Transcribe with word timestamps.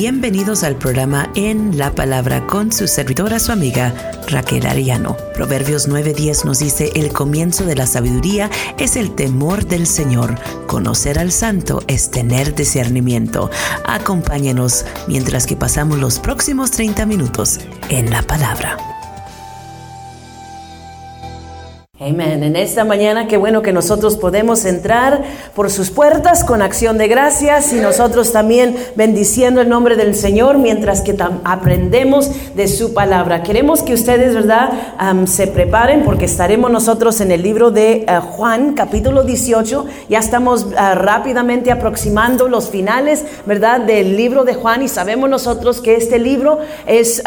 Bienvenidos 0.00 0.62
al 0.62 0.76
programa 0.76 1.30
En 1.34 1.76
la 1.76 1.94
Palabra 1.94 2.46
con 2.46 2.72
su 2.72 2.88
servidora, 2.88 3.38
su 3.38 3.52
amiga 3.52 3.92
Raquel 4.28 4.64
Ariano. 4.64 5.14
Proverbios 5.34 5.90
9:10 5.90 6.46
nos 6.46 6.58
dice, 6.58 6.90
el 6.94 7.12
comienzo 7.12 7.66
de 7.66 7.76
la 7.76 7.86
sabiduría 7.86 8.48
es 8.78 8.96
el 8.96 9.14
temor 9.14 9.66
del 9.66 9.86
Señor. 9.86 10.36
Conocer 10.66 11.18
al 11.18 11.32
santo 11.32 11.82
es 11.86 12.10
tener 12.10 12.54
discernimiento. 12.54 13.50
Acompáñenos 13.84 14.86
mientras 15.06 15.46
que 15.46 15.56
pasamos 15.56 15.98
los 15.98 16.18
próximos 16.18 16.70
30 16.70 17.04
minutos 17.04 17.58
en 17.90 18.08
la 18.08 18.22
palabra. 18.22 18.99
Amén. 22.02 22.42
En 22.42 22.56
esta 22.56 22.82
mañana, 22.82 23.28
qué 23.28 23.36
bueno 23.36 23.60
que 23.60 23.74
nosotros 23.74 24.16
podemos 24.16 24.64
entrar 24.64 25.22
por 25.54 25.70
sus 25.70 25.90
puertas 25.90 26.44
con 26.44 26.62
acción 26.62 26.96
de 26.96 27.08
gracias 27.08 27.74
y 27.74 27.76
nosotros 27.76 28.32
también 28.32 28.74
bendiciendo 28.94 29.60
el 29.60 29.68
nombre 29.68 29.96
del 29.96 30.14
Señor 30.14 30.56
mientras 30.56 31.02
que 31.02 31.14
aprendemos 31.44 32.30
de 32.54 32.68
su 32.68 32.94
palabra. 32.94 33.42
Queremos 33.42 33.82
que 33.82 33.92
ustedes, 33.92 34.34
¿verdad?, 34.34 34.70
se 35.26 35.46
preparen 35.46 36.02
porque 36.02 36.24
estaremos 36.24 36.70
nosotros 36.70 37.20
en 37.20 37.32
el 37.32 37.42
libro 37.42 37.70
de 37.70 38.06
eh, 38.08 38.20
Juan, 38.30 38.72
capítulo 38.72 39.22
18. 39.22 39.84
Ya 40.08 40.20
estamos 40.20 40.68
ah, 40.78 40.94
rápidamente 40.94 41.70
aproximando 41.70 42.48
los 42.48 42.70
finales, 42.70 43.26
¿verdad?, 43.44 43.78
del 43.82 44.16
libro 44.16 44.44
de 44.44 44.54
Juan 44.54 44.82
y 44.82 44.88
sabemos 44.88 45.28
nosotros 45.28 45.82
que 45.82 45.96
este 45.96 46.18
libro 46.18 46.60
es, 46.86 47.22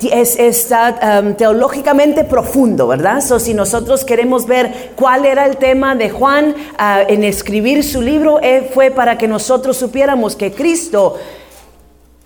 es 0.00 0.36
está 0.40 1.36
teológicamente 1.38 2.24
profundo, 2.24 2.88
¿verdad? 2.88 3.20
So, 3.20 3.38
si 3.38 3.54
nosotros 3.54 3.83
nosotros 3.84 4.06
queremos 4.06 4.46
ver 4.46 4.92
cuál 4.96 5.26
era 5.26 5.44
el 5.44 5.58
tema 5.58 5.94
de 5.94 6.08
Juan 6.08 6.54
ah, 6.78 7.02
en 7.06 7.22
escribir 7.22 7.84
su 7.84 8.00
libro, 8.00 8.40
eh, 8.40 8.70
fue 8.72 8.90
para 8.90 9.18
que 9.18 9.28
nosotros 9.28 9.76
supiéramos 9.76 10.36
que 10.36 10.52
Cristo 10.52 11.18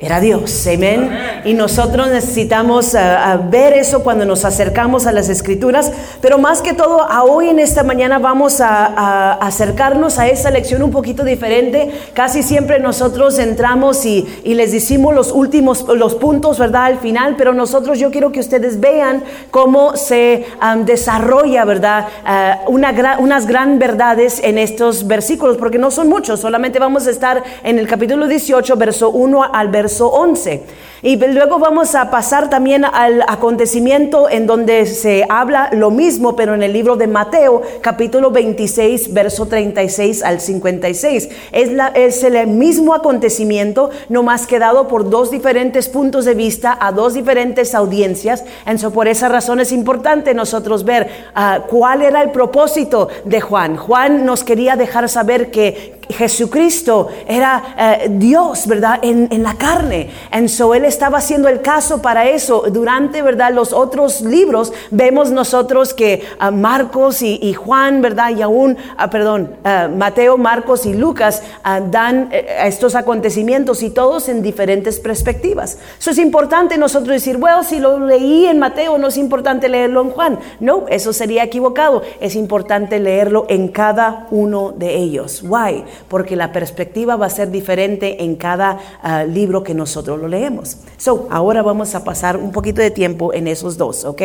era 0.00 0.20
Dios, 0.20 0.64
amén. 0.72 1.10
Y 1.44 1.54
nosotros 1.54 2.06
necesitamos 2.06 2.94
ah, 2.94 3.32
ah, 3.32 3.36
ver 3.50 3.72
eso 3.72 4.04
cuando 4.04 4.24
nos 4.24 4.44
acercamos 4.44 5.08
a 5.08 5.12
las 5.12 5.28
escrituras, 5.28 5.90
pero 6.20 6.38
más 6.38 6.62
que 6.62 6.72
todo, 6.72 7.02
a 7.02 7.24
hoy 7.24 7.48
en 7.48 7.58
esta 7.58 7.82
mañana 7.82 8.20
vamos 8.20 8.60
a, 8.60 9.32
acercarnos 9.40 10.20
a 10.20 10.28
esa 10.28 10.52
lección 10.52 10.84
un 10.84 10.92
poquito 10.92 11.24
diferente. 11.24 11.90
Casi 12.14 12.44
siempre 12.44 12.78
nosotros 12.78 13.40
entramos 13.40 14.06
y, 14.06 14.24
les 14.44 14.70
decimos 14.70 15.16
los 15.16 15.32
últimos, 15.32 15.84
los 15.88 16.14
puntos, 16.14 16.60
¿verdad? 16.60 16.84
Al 16.84 16.98
final, 16.98 17.34
pero 17.36 17.52
nosotros 17.52 17.98
yo 17.98 18.12
quiero 18.12 18.30
que 18.30 18.38
ustedes 18.38 18.78
vean 18.78 19.24
cómo 19.50 19.96
se 19.96 20.46
desarrolla, 20.84 21.64
¿verdad? 21.64 22.06
Ah, 22.24 22.60
una 22.68 23.16
unas 23.18 23.46
gran 23.46 23.80
verdades 23.80 24.40
en 24.44 24.58
estos 24.58 25.08
versículos, 25.08 25.56
porque 25.56 25.78
no 25.78 25.90
son 25.90 26.08
muchos, 26.08 26.38
solamente 26.38 26.78
vamos 26.78 27.08
a 27.08 27.10
estar 27.10 27.42
en 27.64 27.80
el 27.80 27.88
capítulo 27.88 28.28
18, 28.28 28.76
verso 28.76 29.10
1 29.10 29.42
al 29.52 29.68
verso 29.68 29.87
verso 29.88 30.10
11. 30.10 30.60
Y 31.00 31.14
luego 31.16 31.60
vamos 31.60 31.94
a 31.94 32.10
pasar 32.10 32.50
también 32.50 32.84
al 32.84 33.22
acontecimiento 33.28 34.28
en 34.28 34.48
donde 34.48 34.84
se 34.84 35.24
habla 35.28 35.70
lo 35.72 35.92
mismo, 35.92 36.34
pero 36.34 36.54
en 36.54 36.64
el 36.64 36.72
libro 36.72 36.96
de 36.96 37.06
Mateo, 37.06 37.62
capítulo 37.80 38.32
26, 38.32 39.14
verso 39.14 39.46
36 39.46 40.24
al 40.24 40.40
56. 40.40 41.28
Es, 41.52 41.70
la, 41.70 41.88
es 41.88 42.24
el 42.24 42.48
mismo 42.48 42.94
acontecimiento, 42.94 43.90
no 44.08 44.24
más 44.24 44.48
que 44.48 44.58
dado 44.58 44.88
por 44.88 45.08
dos 45.08 45.30
diferentes 45.30 45.88
puntos 45.88 46.24
de 46.24 46.34
vista 46.34 46.76
a 46.80 46.90
dos 46.90 47.14
diferentes 47.14 47.76
audiencias. 47.76 48.44
Entonces, 48.66 48.90
por 48.90 49.06
esa 49.06 49.28
razón 49.28 49.60
es 49.60 49.70
importante 49.70 50.34
nosotros 50.34 50.84
ver 50.84 51.08
ah, 51.36 51.60
cuál 51.68 52.02
era 52.02 52.22
el 52.22 52.32
propósito 52.32 53.08
de 53.24 53.40
Juan. 53.40 53.76
Juan 53.76 54.26
nos 54.26 54.42
quería 54.42 54.74
dejar 54.74 55.08
saber 55.08 55.52
que 55.52 55.98
Jesucristo 56.08 57.08
era 57.26 57.74
eh, 57.78 58.08
Dios, 58.10 58.66
¿verdad? 58.66 58.98
En, 59.02 59.28
en, 59.30 59.42
la 59.42 59.54
carne. 59.54 60.08
En 60.32 60.48
so 60.48 60.74
él 60.74 60.86
estaba 60.88 61.18
haciendo 61.18 61.48
el 61.48 61.60
caso 61.60 62.02
para 62.02 62.28
eso. 62.28 62.64
Durante, 62.70 63.22
¿verdad? 63.22 63.52
Los 63.52 63.72
otros 63.72 64.20
libros 64.20 64.72
vemos 64.90 65.30
nosotros 65.30 65.94
que 65.94 66.22
uh, 66.40 66.50
Marcos 66.50 67.22
y, 67.22 67.52
Juan, 67.52 68.02
¿verdad? 68.02 68.30
Y 68.36 68.42
aún, 68.42 68.72
uh, 68.72 69.10
perdón, 69.10 69.54
uh, 69.64 69.94
Mateo, 69.94 70.36
Marcos 70.36 70.86
y 70.86 70.94
Lucas 70.94 71.42
dan 71.90 72.28
eh, 72.32 72.46
estos 72.64 72.94
acontecimientos 72.94 73.82
y 73.82 73.90
todos 73.90 74.28
en 74.28 74.42
diferentes 74.42 75.00
perspectivas. 75.00 75.78
Eso 75.98 76.10
es 76.10 76.18
importante 76.18 76.78
nosotros 76.78 77.08
decir, 77.08 77.36
bueno, 77.36 77.62
si 77.62 77.78
lo 77.78 77.98
leí 78.00 78.46
en 78.46 78.58
Mateo, 78.58 78.98
no 78.98 79.08
es 79.08 79.16
importante 79.16 79.68
leerlo 79.68 80.00
en 80.02 80.10
Juan. 80.10 80.38
No, 80.60 80.86
eso 80.88 81.12
sería 81.12 81.44
equivocado. 81.44 82.02
Es 82.20 82.34
importante 82.34 82.98
leerlo 82.98 83.46
en 83.48 83.68
cada 83.68 84.26
uno 84.30 84.72
de 84.72 84.96
ellos. 84.96 85.42
Why? 85.42 85.84
porque 86.08 86.36
la 86.36 86.52
perspectiva 86.52 87.16
va 87.16 87.26
a 87.26 87.30
ser 87.30 87.50
diferente 87.50 88.22
en 88.24 88.36
cada 88.36 88.78
ah, 89.02 89.24
libro 89.24 89.62
que 89.62 89.74
nosotros 89.74 90.18
lo 90.18 90.28
leemos. 90.28 90.77
So, 90.96 91.28
ahora 91.30 91.62
vamos 91.62 91.94
a 91.94 92.04
pasar 92.04 92.36
un 92.36 92.52
poquito 92.52 92.80
de 92.80 92.90
tiempo 92.90 93.32
en 93.32 93.48
esos 93.48 93.76
dos, 93.76 94.04
¿ok? 94.04 94.22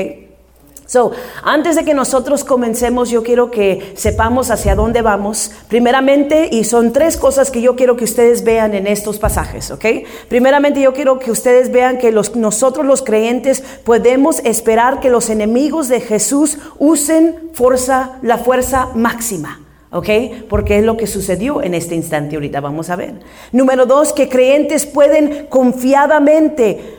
So, 0.85 1.11
antes 1.43 1.75
de 1.75 1.85
que 1.85 1.95
nosotros 1.95 2.43
comencemos, 2.43 3.09
yo 3.09 3.23
quiero 3.23 3.49
que 3.49 3.93
sepamos 3.95 4.51
hacia 4.51 4.75
dónde 4.75 5.01
vamos. 5.01 5.49
Primeramente, 5.67 6.49
y 6.51 6.65
son 6.65 6.93
tres 6.93 7.17
cosas 7.17 7.49
que 7.49 7.61
yo 7.61 7.75
quiero 7.75 7.95
que 7.95 8.03
ustedes 8.03 8.43
vean 8.43 8.75
en 8.75 8.85
estos 8.85 9.17
pasajes, 9.17 9.71
¿ok? 9.71 9.85
Primeramente, 10.27 10.81
yo 10.81 10.93
quiero 10.93 11.17
que 11.19 11.31
ustedes 11.31 11.71
vean 11.71 11.97
que 11.97 12.11
los, 12.11 12.35
nosotros 12.35 12.85
los 12.85 13.01
creyentes 13.01 13.63
podemos 13.83 14.39
esperar 14.45 14.99
que 14.99 15.09
los 15.09 15.31
enemigos 15.31 15.87
de 15.87 15.99
Jesús 15.99 16.59
usen 16.77 17.49
fuerza, 17.53 18.19
la 18.21 18.37
fuerza 18.37 18.89
máxima. 18.93 19.62
¿Ok? 19.93 20.09
Porque 20.49 20.79
es 20.79 20.83
lo 20.83 20.97
que 20.97 21.07
sucedió 21.07 21.61
en 21.61 21.73
este 21.73 21.95
instante, 21.95 22.35
ahorita 22.35 22.59
vamos 22.59 22.89
a 22.89 22.95
ver. 22.95 23.13
Número 23.51 23.85
dos, 23.85 24.11
que 24.11 24.27
creyentes 24.27 24.85
pueden 24.85 25.45
confiadamente 25.47 26.97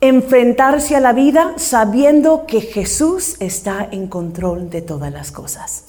enfrentarse 0.00 0.96
a 0.96 1.00
la 1.00 1.12
vida 1.12 1.52
sabiendo 1.56 2.46
que 2.46 2.60
Jesús 2.60 3.36
está 3.40 3.86
en 3.90 4.06
control 4.06 4.70
de 4.70 4.80
todas 4.80 5.12
las 5.12 5.30
cosas. 5.32 5.86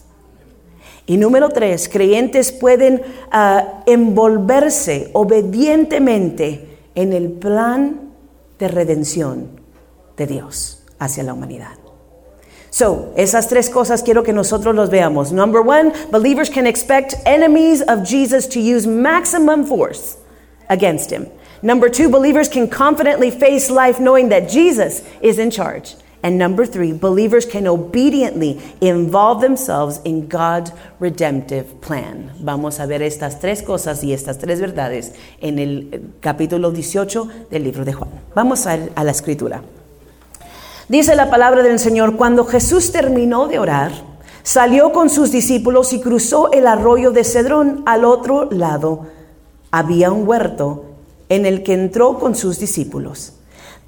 Y 1.05 1.17
número 1.17 1.49
tres, 1.49 1.87
creyentes 1.87 2.51
pueden 2.51 3.01
ah, 3.31 3.83
envolverse 3.85 5.09
obedientemente 5.13 6.77
en 6.95 7.13
el 7.13 7.31
plan 7.31 8.11
de 8.59 8.67
redención 8.67 9.47
de 10.17 10.27
Dios 10.27 10.83
hacia 10.99 11.23
la 11.23 11.33
humanidad. 11.33 11.80
So, 12.73 13.13
esas 13.17 13.49
tres 13.49 13.69
cosas 13.69 14.01
quiero 14.01 14.23
que 14.23 14.31
nosotros 14.31 14.73
los 14.73 14.89
veamos. 14.89 15.33
Number 15.33 15.61
one, 15.61 15.91
believers 16.09 16.49
can 16.49 16.65
expect 16.65 17.15
enemies 17.25 17.81
of 17.81 18.03
Jesus 18.05 18.47
to 18.47 18.61
use 18.61 18.87
maximum 18.87 19.65
force 19.65 20.17
against 20.69 21.11
him. 21.11 21.27
Number 21.61 21.89
two, 21.89 22.07
believers 22.07 22.47
can 22.47 22.69
confidently 22.69 23.29
face 23.29 23.69
life 23.69 23.99
knowing 23.99 24.29
that 24.29 24.49
Jesus 24.49 25.03
is 25.21 25.37
in 25.37 25.51
charge. 25.51 25.95
And 26.23 26.37
number 26.37 26.65
three, 26.65 26.93
believers 26.93 27.45
can 27.45 27.67
obediently 27.67 28.61
involve 28.79 29.41
themselves 29.41 29.99
in 30.05 30.27
God's 30.29 30.71
redemptive 30.99 31.81
plan. 31.81 32.31
Vamos 32.39 32.79
a 32.79 32.85
ver 32.87 33.01
estas 33.01 33.41
tres 33.41 33.61
cosas 33.63 34.01
y 34.03 34.13
estas 34.13 34.37
tres 34.37 34.61
verdades 34.61 35.13
en 35.41 35.59
el 35.59 36.13
capítulo 36.21 36.71
18 36.71 37.49
del 37.49 37.63
libro 37.63 37.83
de 37.83 37.93
Juan. 37.93 38.09
Vamos 38.33 38.65
a, 38.65 38.79
a 38.95 39.03
la 39.03 39.11
escritura. 39.11 39.61
Dice 40.91 41.15
la 41.15 41.29
palabra 41.29 41.63
del 41.63 41.79
Señor, 41.79 42.17
cuando 42.17 42.43
Jesús 42.43 42.91
terminó 42.91 43.47
de 43.47 43.59
orar, 43.59 43.93
salió 44.43 44.91
con 44.91 45.09
sus 45.09 45.31
discípulos 45.31 45.93
y 45.93 46.01
cruzó 46.01 46.51
el 46.51 46.67
arroyo 46.67 47.11
de 47.11 47.23
Cedrón 47.23 47.81
al 47.85 48.03
otro 48.03 48.51
lado. 48.51 49.05
Había 49.71 50.11
un 50.11 50.27
huerto 50.27 50.83
en 51.29 51.45
el 51.45 51.63
que 51.63 51.75
entró 51.75 52.19
con 52.19 52.35
sus 52.35 52.59
discípulos. 52.59 53.31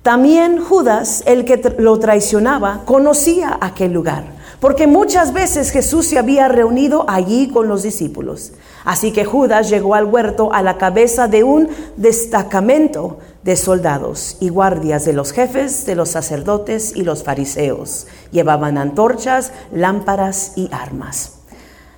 También 0.01 0.63
Judas, 0.63 1.23
el 1.25 1.43
que 1.43 1.75
lo 1.77 1.99
traicionaba, 1.99 2.83
conocía 2.85 3.57
aquel 3.59 3.91
lugar, 3.91 4.23
porque 4.61 4.87
muchas 4.87 5.33
veces 5.33 5.71
Jesús 5.71 6.05
se 6.05 6.17
había 6.17 6.47
reunido 6.47 7.03
allí 7.09 7.49
con 7.49 7.67
los 7.67 7.83
discípulos. 7.83 8.53
Así 8.85 9.11
que 9.11 9.25
Judas 9.25 9.69
llegó 9.69 9.95
al 9.95 10.05
huerto 10.05 10.53
a 10.53 10.61
la 10.61 10.77
cabeza 10.77 11.27
de 11.27 11.43
un 11.43 11.67
destacamento 11.97 13.17
de 13.43 13.55
soldados 13.55 14.37
y 14.39 14.49
guardias 14.49 15.05
de 15.05 15.13
los 15.13 15.31
jefes, 15.31 15.85
de 15.85 15.95
los 15.95 16.09
sacerdotes 16.09 16.95
y 16.95 17.03
los 17.03 17.23
fariseos. 17.23 18.07
Llevaban 18.31 18.77
antorchas, 18.77 19.51
lámparas 19.71 20.53
y 20.55 20.69
armas. 20.71 21.39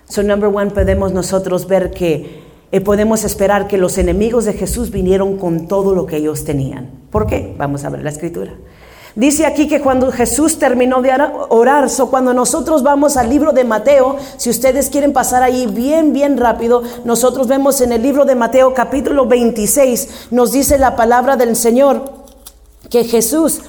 So, 0.07 0.23
number 0.23 0.49
one, 0.53 0.71
podemos 0.71 1.13
nosotros 1.13 1.67
ver 1.67 1.91
que 1.91 2.43
eh, 2.71 2.81
podemos 2.81 3.23
esperar 3.23 3.67
que 3.67 3.77
los 3.77 3.97
enemigos 3.97 4.45
de 4.45 4.53
Jesús 4.53 4.91
vinieron 4.91 5.37
con 5.37 5.67
todo 5.67 5.95
lo 5.95 6.05
que 6.05 6.17
ellos 6.17 6.45
tenían. 6.45 6.89
¿Por 7.09 7.27
qué? 7.27 7.55
Vamos 7.57 7.85
a 7.85 7.89
ver 7.89 8.03
la 8.03 8.09
escritura. 8.09 8.53
Dice 9.15 9.45
aquí 9.45 9.69
que 9.69 9.79
cuando 9.79 10.11
Jesús 10.11 10.59
terminó 10.59 11.01
de 11.01 11.11
orar, 11.47 11.89
so 11.89 12.09
cuando 12.09 12.33
nosotros 12.33 12.83
vamos 12.83 13.15
al 13.15 13.29
libro 13.29 13.53
de 13.53 13.63
Mateo, 13.63 14.17
si 14.35 14.49
ustedes 14.49 14.89
quieren 14.89 15.13
pasar 15.13 15.41
ahí 15.41 15.67
bien, 15.67 16.11
bien 16.11 16.37
rápido, 16.37 16.83
nosotros 17.05 17.47
vemos 17.47 17.79
en 17.79 17.93
el 17.93 18.01
libro 18.01 18.25
de 18.25 18.35
Mateo 18.35 18.73
capítulo 18.73 19.25
26, 19.25 20.27
nos 20.31 20.51
dice 20.51 20.77
la 20.77 20.97
palabra 20.97 21.37
del 21.37 21.55
Señor 21.55 22.11
que 22.89 23.05
Jesús, 23.05 23.61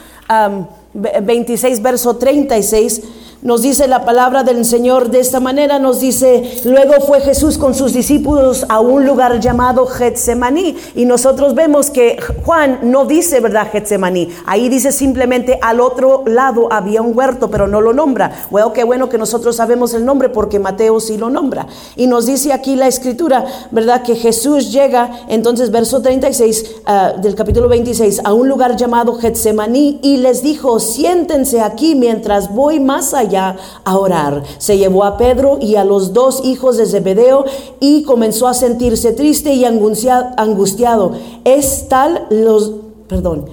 26 0.94 1.80
verso 1.80 2.16
36, 2.16 3.02
Nos 3.46 3.62
dice 3.62 3.86
la 3.86 4.04
palabra 4.04 4.42
del 4.42 4.64
Señor 4.64 5.08
de 5.08 5.20
esta 5.20 5.38
manera, 5.38 5.78
nos 5.78 6.00
dice, 6.00 6.60
luego 6.64 6.94
fue 7.06 7.20
Jesús 7.20 7.58
con 7.58 7.76
sus 7.76 7.92
discípulos 7.92 8.66
a 8.68 8.80
un 8.80 9.06
lugar 9.06 9.38
llamado 9.38 9.86
Getsemaní. 9.86 10.76
Y 10.96 11.04
nosotros 11.04 11.54
vemos 11.54 11.90
que 11.90 12.16
Juan 12.44 12.80
no 12.82 13.04
dice, 13.04 13.38
¿verdad? 13.38 13.70
Getsemaní. 13.70 14.30
Ahí 14.46 14.68
dice 14.68 14.90
simplemente 14.90 15.60
al 15.62 15.78
otro 15.78 16.24
lado 16.26 16.66
había 16.72 17.02
un 17.02 17.16
huerto, 17.16 17.48
pero 17.48 17.68
no 17.68 17.80
lo 17.80 17.92
nombra. 17.92 18.32
Bueno, 18.50 18.72
qué 18.72 18.82
bueno 18.82 19.08
que 19.08 19.16
nosotros 19.16 19.54
sabemos 19.54 19.94
el 19.94 20.04
nombre 20.04 20.28
porque 20.28 20.58
Mateo 20.58 20.98
sí 20.98 21.16
lo 21.16 21.30
nombra. 21.30 21.68
Y 21.94 22.08
nos 22.08 22.26
dice 22.26 22.52
aquí 22.52 22.74
la 22.74 22.88
escritura, 22.88 23.44
¿verdad? 23.70 24.02
Que 24.02 24.16
Jesús 24.16 24.72
llega, 24.72 25.20
entonces 25.28 25.70
verso 25.70 26.02
36 26.02 26.64
ah, 26.84 27.12
del 27.16 27.36
capítulo 27.36 27.68
26, 27.68 28.22
a 28.24 28.32
un 28.32 28.48
lugar 28.48 28.74
llamado 28.74 29.14
Getsemaní 29.14 30.00
y 30.02 30.16
les 30.16 30.42
dijo, 30.42 30.80
siéntense 30.80 31.60
aquí 31.60 31.94
mientras 31.94 32.52
voy 32.52 32.80
más 32.80 33.14
allá 33.14 33.35
a 33.36 33.98
orar. 33.98 34.42
Se 34.58 34.78
llevó 34.78 35.04
a 35.04 35.16
Pedro 35.16 35.58
y 35.60 35.76
a 35.76 35.84
los 35.84 36.12
dos 36.12 36.44
hijos 36.44 36.76
de 36.76 36.86
Zebedeo 36.86 37.44
y 37.80 38.02
comenzó 38.02 38.48
a 38.48 38.54
sentirse 38.54 39.12
triste 39.12 39.52
y 39.52 39.64
angustiado. 39.64 41.12
Es 41.44 41.88
tal 41.88 42.26
los, 42.30 42.72
perdón, 43.08 43.46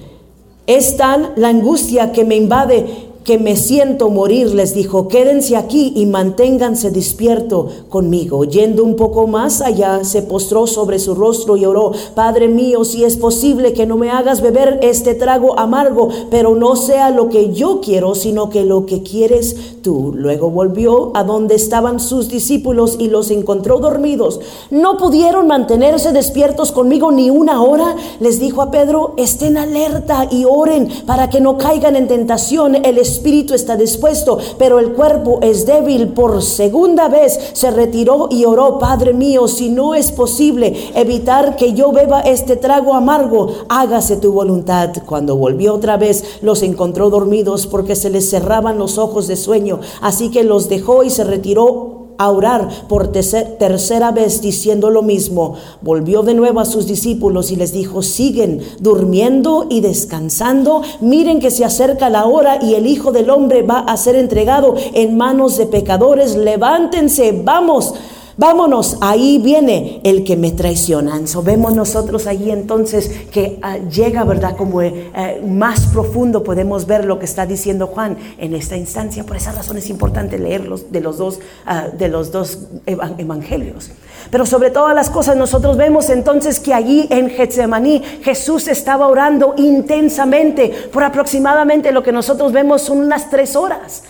es 0.66 0.96
tal 0.96 1.32
la 1.36 1.48
angustia 1.48 2.12
que 2.12 2.24
me 2.24 2.36
invade 2.36 3.12
que 3.24 3.38
me 3.38 3.56
siento 3.56 4.10
morir, 4.10 4.54
les 4.54 4.74
dijo, 4.74 5.08
quédense 5.08 5.56
aquí 5.56 5.92
y 5.96 6.04
manténganse 6.04 6.90
despierto 6.90 7.68
conmigo. 7.88 8.44
Yendo 8.44 8.84
un 8.84 8.96
poco 8.96 9.26
más 9.26 9.62
allá, 9.62 10.04
se 10.04 10.22
postró 10.22 10.66
sobre 10.66 10.98
su 10.98 11.14
rostro 11.14 11.56
y 11.56 11.64
oró, 11.64 11.92
Padre 12.14 12.48
mío, 12.48 12.84
si 12.84 13.02
es 13.02 13.16
posible 13.16 13.72
que 13.72 13.86
no 13.86 13.96
me 13.96 14.10
hagas 14.10 14.42
beber 14.42 14.78
este 14.82 15.14
trago 15.14 15.58
amargo, 15.58 16.10
pero 16.30 16.54
no 16.54 16.76
sea 16.76 17.10
lo 17.10 17.30
que 17.30 17.52
yo 17.54 17.80
quiero, 17.80 18.14
sino 18.14 18.50
que 18.50 18.64
lo 18.64 18.84
que 18.84 19.02
quieres 19.02 19.80
tú. 19.82 20.12
Luego 20.14 20.50
volvió 20.50 21.12
a 21.14 21.24
donde 21.24 21.54
estaban 21.54 22.00
sus 22.00 22.28
discípulos 22.28 22.96
y 22.98 23.08
los 23.08 23.30
encontró 23.30 23.78
dormidos. 23.78 24.40
No 24.70 24.98
pudieron 24.98 25.46
mantenerse 25.46 26.12
despiertos 26.12 26.72
conmigo 26.72 27.10
ni 27.10 27.30
una 27.30 27.62
hora. 27.62 27.96
Les 28.20 28.38
dijo 28.38 28.60
a 28.60 28.70
Pedro, 28.70 29.14
estén 29.16 29.56
alerta 29.56 30.28
y 30.30 30.44
oren 30.44 30.88
para 31.06 31.30
que 31.30 31.40
no 31.40 31.56
caigan 31.56 31.96
en 31.96 32.08
tentación. 32.08 32.74
El 32.74 32.98
espíritu 33.14 33.54
está 33.54 33.76
dispuesto, 33.76 34.38
pero 34.58 34.78
el 34.78 34.92
cuerpo 34.92 35.38
es 35.42 35.66
débil. 35.66 36.08
Por 36.08 36.42
segunda 36.42 37.08
vez 37.08 37.38
se 37.52 37.70
retiró 37.70 38.28
y 38.30 38.44
oró, 38.44 38.78
Padre 38.78 39.12
mío, 39.12 39.48
si 39.48 39.70
no 39.70 39.94
es 39.94 40.10
posible 40.12 40.92
evitar 40.94 41.56
que 41.56 41.72
yo 41.72 41.92
beba 41.92 42.20
este 42.20 42.56
trago 42.56 42.94
amargo, 42.94 43.48
hágase 43.68 44.16
tu 44.16 44.32
voluntad. 44.32 44.90
Cuando 45.06 45.36
volvió 45.36 45.74
otra 45.74 45.96
vez, 45.96 46.24
los 46.42 46.62
encontró 46.62 47.10
dormidos 47.10 47.66
porque 47.66 47.96
se 47.96 48.10
les 48.10 48.28
cerraban 48.28 48.78
los 48.78 48.98
ojos 48.98 49.28
de 49.28 49.36
sueño. 49.36 49.80
Así 50.00 50.30
que 50.30 50.44
los 50.44 50.68
dejó 50.68 51.04
y 51.04 51.10
se 51.10 51.24
retiró 51.24 52.03
a 52.18 52.30
orar 52.30 52.68
por 52.88 53.08
tercera 53.08 54.12
vez 54.12 54.40
diciendo 54.40 54.90
lo 54.90 55.02
mismo. 55.02 55.54
Volvió 55.80 56.22
de 56.22 56.34
nuevo 56.34 56.60
a 56.60 56.64
sus 56.64 56.86
discípulos 56.86 57.50
y 57.50 57.56
les 57.56 57.72
dijo, 57.72 58.02
siguen 58.02 58.62
durmiendo 58.80 59.66
y 59.68 59.80
descansando. 59.80 60.82
Miren 61.00 61.40
que 61.40 61.50
se 61.50 61.64
acerca 61.64 62.10
la 62.10 62.26
hora 62.26 62.58
y 62.62 62.74
el 62.74 62.86
Hijo 62.86 63.12
del 63.12 63.30
Hombre 63.30 63.62
va 63.62 63.80
a 63.80 63.96
ser 63.96 64.16
entregado 64.16 64.74
en 64.92 65.16
manos 65.16 65.56
de 65.56 65.66
pecadores. 65.66 66.36
Levántense, 66.36 67.32
vamos. 67.44 67.94
Vámonos, 68.36 68.98
ahí 69.00 69.38
viene 69.38 70.00
el 70.02 70.24
que 70.24 70.36
me 70.36 70.50
traiciona. 70.50 71.20
vemos 71.44 71.74
nosotros 71.74 72.26
ahí 72.26 72.50
entonces 72.50 73.08
que 73.30 73.60
ah, 73.62 73.78
llega, 73.78 74.24
¿verdad? 74.24 74.56
Como 74.56 74.82
eh, 74.82 75.40
más 75.46 75.86
profundo 75.86 76.42
podemos 76.42 76.86
ver 76.86 77.04
lo 77.04 77.20
que 77.20 77.26
está 77.26 77.46
diciendo 77.46 77.86
Juan 77.86 78.16
en 78.38 78.54
esta 78.54 78.76
instancia. 78.76 79.24
Por 79.24 79.36
esa 79.36 79.52
razón 79.52 79.78
es 79.78 79.88
importante 79.88 80.38
leerlos 80.38 80.90
de 80.90 81.00
los 81.00 81.18
dos, 81.18 81.38
ah, 81.64 81.86
de 81.96 82.08
los 82.08 82.32
dos 82.32 82.58
evangelios. 82.86 83.90
Pero 84.30 84.46
sobre 84.46 84.70
todas 84.70 84.96
las 84.96 85.10
cosas 85.10 85.36
nosotros 85.36 85.76
vemos 85.76 86.10
entonces 86.10 86.58
que 86.58 86.74
allí 86.74 87.06
en 87.10 87.30
Getsemaní 87.30 88.02
Jesús 88.22 88.66
estaba 88.66 89.06
orando 89.06 89.54
intensamente 89.56 90.72
por 90.92 91.04
aproximadamente 91.04 91.92
lo 91.92 92.02
que 92.02 92.10
nosotros 92.10 92.52
vemos 92.52 92.82
son 92.82 92.98
unas 92.98 93.30
tres 93.30 93.54
horas. 93.54 94.02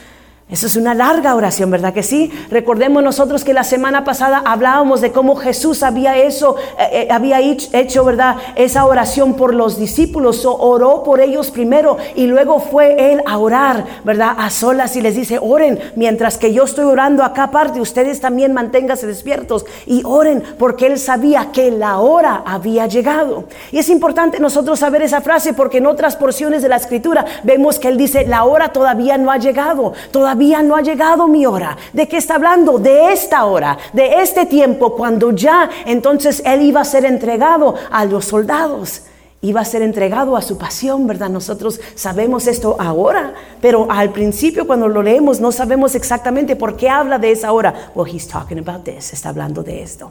Eso 0.51 0.67
es 0.67 0.77
una 0.77 0.93
larga 0.93 1.35
oración, 1.35 1.71
¿verdad 1.71 1.95
que 1.95 2.03
sí? 2.03 2.31
Recordemos 2.51 3.03
nosotros 3.03 3.45
que 3.45 3.55
la 3.55 3.65
semana 3.65 4.05
pasada 4.05 4.43
hablábamos 4.45 5.01
de 5.01 5.11
cómo 5.11 5.37
Jesús 5.37 5.83
había 5.83 6.19
eso, 6.19 6.57
eh, 6.79 6.89
eh, 6.93 7.09
había 7.11 7.41
hecho, 7.41 8.05
¿verdad? 8.05 8.37
Esa 8.55 8.85
oración 8.85 9.37
por 9.37 9.55
los 9.55 9.79
discípulos, 9.79 10.45
oró 10.45 11.03
por 11.03 11.21
ellos 11.21 11.51
primero 11.51 11.97
y 12.15 12.27
luego 12.27 12.61
fue 12.61 13.13
él 13.13 13.23
a 13.25 13.39
orar, 13.39 13.87
¿verdad? 14.05 14.37
A 14.37 14.51
solas 14.51 14.95
y 14.97 15.01
les 15.01 15.17
dice, 15.17 15.39
oren, 15.41 15.81
mientras 15.97 16.37
que 16.37 16.53
yo 16.53 16.65
estoy 16.65 16.85
orando 16.85 17.25
acá 17.25 17.45
aparte, 17.45 17.81
ustedes 17.81 18.21
también 18.21 18.53
manténganse 18.53 19.07
despiertos 19.07 19.65
y 19.87 20.03
oren, 20.05 20.43
porque 20.59 20.89
él 20.89 20.99
sabía 20.99 21.53
que 21.53 21.71
la 21.71 22.01
hora 22.01 22.43
había 22.45 22.87
llegado. 22.87 23.45
Y 23.73 23.79
es 23.79 23.89
importante 23.89 24.41
nosotros 24.41 24.79
saber 24.79 25.01
esa 25.01 25.23
frase 25.23 25.55
porque 25.55 25.79
en 25.79 25.87
otras 25.87 26.17
porciones 26.17 26.61
de 26.61 26.69
la 26.69 26.77
escritura 26.77 27.25
vemos 27.45 27.79
que 27.79 27.89
él 27.89 27.97
dice, 27.97 28.27
la 28.27 28.45
hora 28.45 28.69
todavía 28.75 29.17
no 29.17 29.31
ha 29.31 29.39
llegado, 29.39 29.95
todavía 30.11 30.34
todavía 30.35 30.65
no 30.65 30.75
ha 30.75 30.83
llegado 30.83 31.29
mi 31.29 31.47
hora. 31.47 31.77
¿De 31.93 32.09
qué 32.09 32.17
está 32.17 32.35
hablando? 32.35 32.79
De 32.79 33.13
esta 33.13 33.45
hora, 33.45 33.79
de 33.93 34.21
este 34.21 34.47
tiempo, 34.47 34.97
cuando 34.97 35.31
ya 35.31 35.71
entonces 35.87 36.43
él 36.45 36.63
iba 36.63 36.81
a 36.81 36.85
ser 36.85 37.05
entregado 37.05 37.77
a 37.89 38.05
los 38.05 38.25
soldados. 38.25 39.03
Iba 39.43 39.61
a 39.61 39.65
ser 39.65 39.83
entregado 39.83 40.37
a 40.37 40.43
su 40.43 40.59
pasión, 40.59 41.07
¿verdad? 41.07 41.29
Nosotros 41.29 41.79
sabemos 41.95 42.49
esto 42.49 42.77
ahora, 42.81 43.35
pero 43.61 43.87
al 43.89 44.11
principio 44.11 44.67
cuando 44.67 44.89
lo 44.89 45.03
leemos 45.03 45.39
no 45.39 45.53
sabemos 45.53 45.95
exactamente 45.95 46.57
por 46.57 46.77
qué 46.77 46.89
habla 46.89 47.19
de 47.19 47.31
esa 47.31 47.53
hora. 47.53 47.93
Well, 47.95 48.13
he's 48.13 48.27
talking 48.27 48.59
about 48.59 48.83
this, 48.85 49.13
está 49.13 49.29
hablando 49.29 49.63
de 49.63 49.83
esto. 49.83 50.11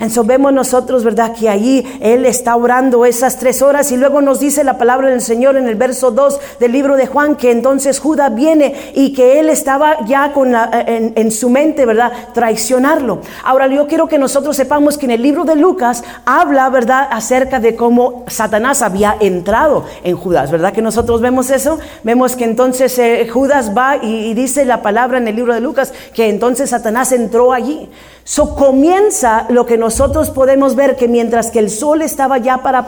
Entonces 0.00 0.26
vemos 0.26 0.52
nosotros, 0.52 1.04
¿verdad? 1.04 1.34
Que 1.34 1.48
allí 1.48 1.84
Él 2.00 2.26
está 2.26 2.56
orando 2.56 3.04
esas 3.04 3.38
tres 3.38 3.62
horas 3.62 3.92
y 3.92 3.96
luego 3.96 4.20
nos 4.20 4.40
dice 4.40 4.64
la 4.64 4.78
palabra 4.78 5.08
del 5.08 5.20
Señor 5.20 5.56
en 5.56 5.68
el 5.68 5.76
verso 5.76 6.10
2 6.10 6.40
del 6.60 6.72
libro 6.72 6.96
de 6.96 7.06
Juan 7.06 7.36
que 7.36 7.50
entonces 7.50 8.00
Judas 8.00 8.34
viene 8.34 8.74
y 8.94 9.12
que 9.12 9.38
Él 9.40 9.48
estaba 9.48 10.04
ya 10.06 10.32
con 10.32 10.54
en, 10.54 11.12
en, 11.16 11.30
su 11.30 11.50
mente, 11.50 11.86
¿verdad? 11.86 12.12
Traicionarlo. 12.32 13.20
Ahora 13.44 13.66
yo 13.66 13.86
quiero 13.86 14.08
que 14.08 14.18
nosotros 14.18 14.56
sepamos 14.56 14.98
que 14.98 15.06
en 15.06 15.12
el 15.12 15.22
libro 15.22 15.44
de 15.44 15.56
Lucas 15.56 16.04
habla, 16.24 16.68
¿verdad? 16.70 17.08
Acerca 17.10 17.60
de 17.60 17.76
cómo 17.76 18.24
Satanás 18.28 18.82
había 18.82 19.16
entrado 19.20 19.84
en 20.02 20.16
Judas, 20.16 20.50
¿verdad? 20.50 20.72
Que 20.72 20.82
nosotros 20.82 21.20
vemos 21.20 21.50
eso. 21.50 21.78
Vemos 22.02 22.36
que 22.36 22.44
entonces 22.44 22.98
eh, 22.98 23.28
Judas 23.32 23.72
va 23.76 23.96
y 23.96 24.34
dice 24.34 24.64
la 24.64 24.82
palabra 24.82 25.18
en 25.18 25.28
el 25.28 25.36
libro 25.36 25.54
de 25.54 25.60
Lucas 25.60 25.92
que 26.12 26.28
entonces 26.28 26.70
Satanás 26.70 27.12
entró 27.12 27.52
allí. 27.52 27.88
So 28.26 28.54
comienza 28.54 29.46
lo 29.50 29.66
que 29.66 29.76
nosotros 29.76 30.30
podemos 30.30 30.74
ver 30.74 30.96
que 30.96 31.08
mientras 31.08 31.50
que 31.50 31.58
el 31.58 31.68
sol 31.68 32.00
estaba 32.00 32.38
ya 32.38 32.62
para, 32.62 32.86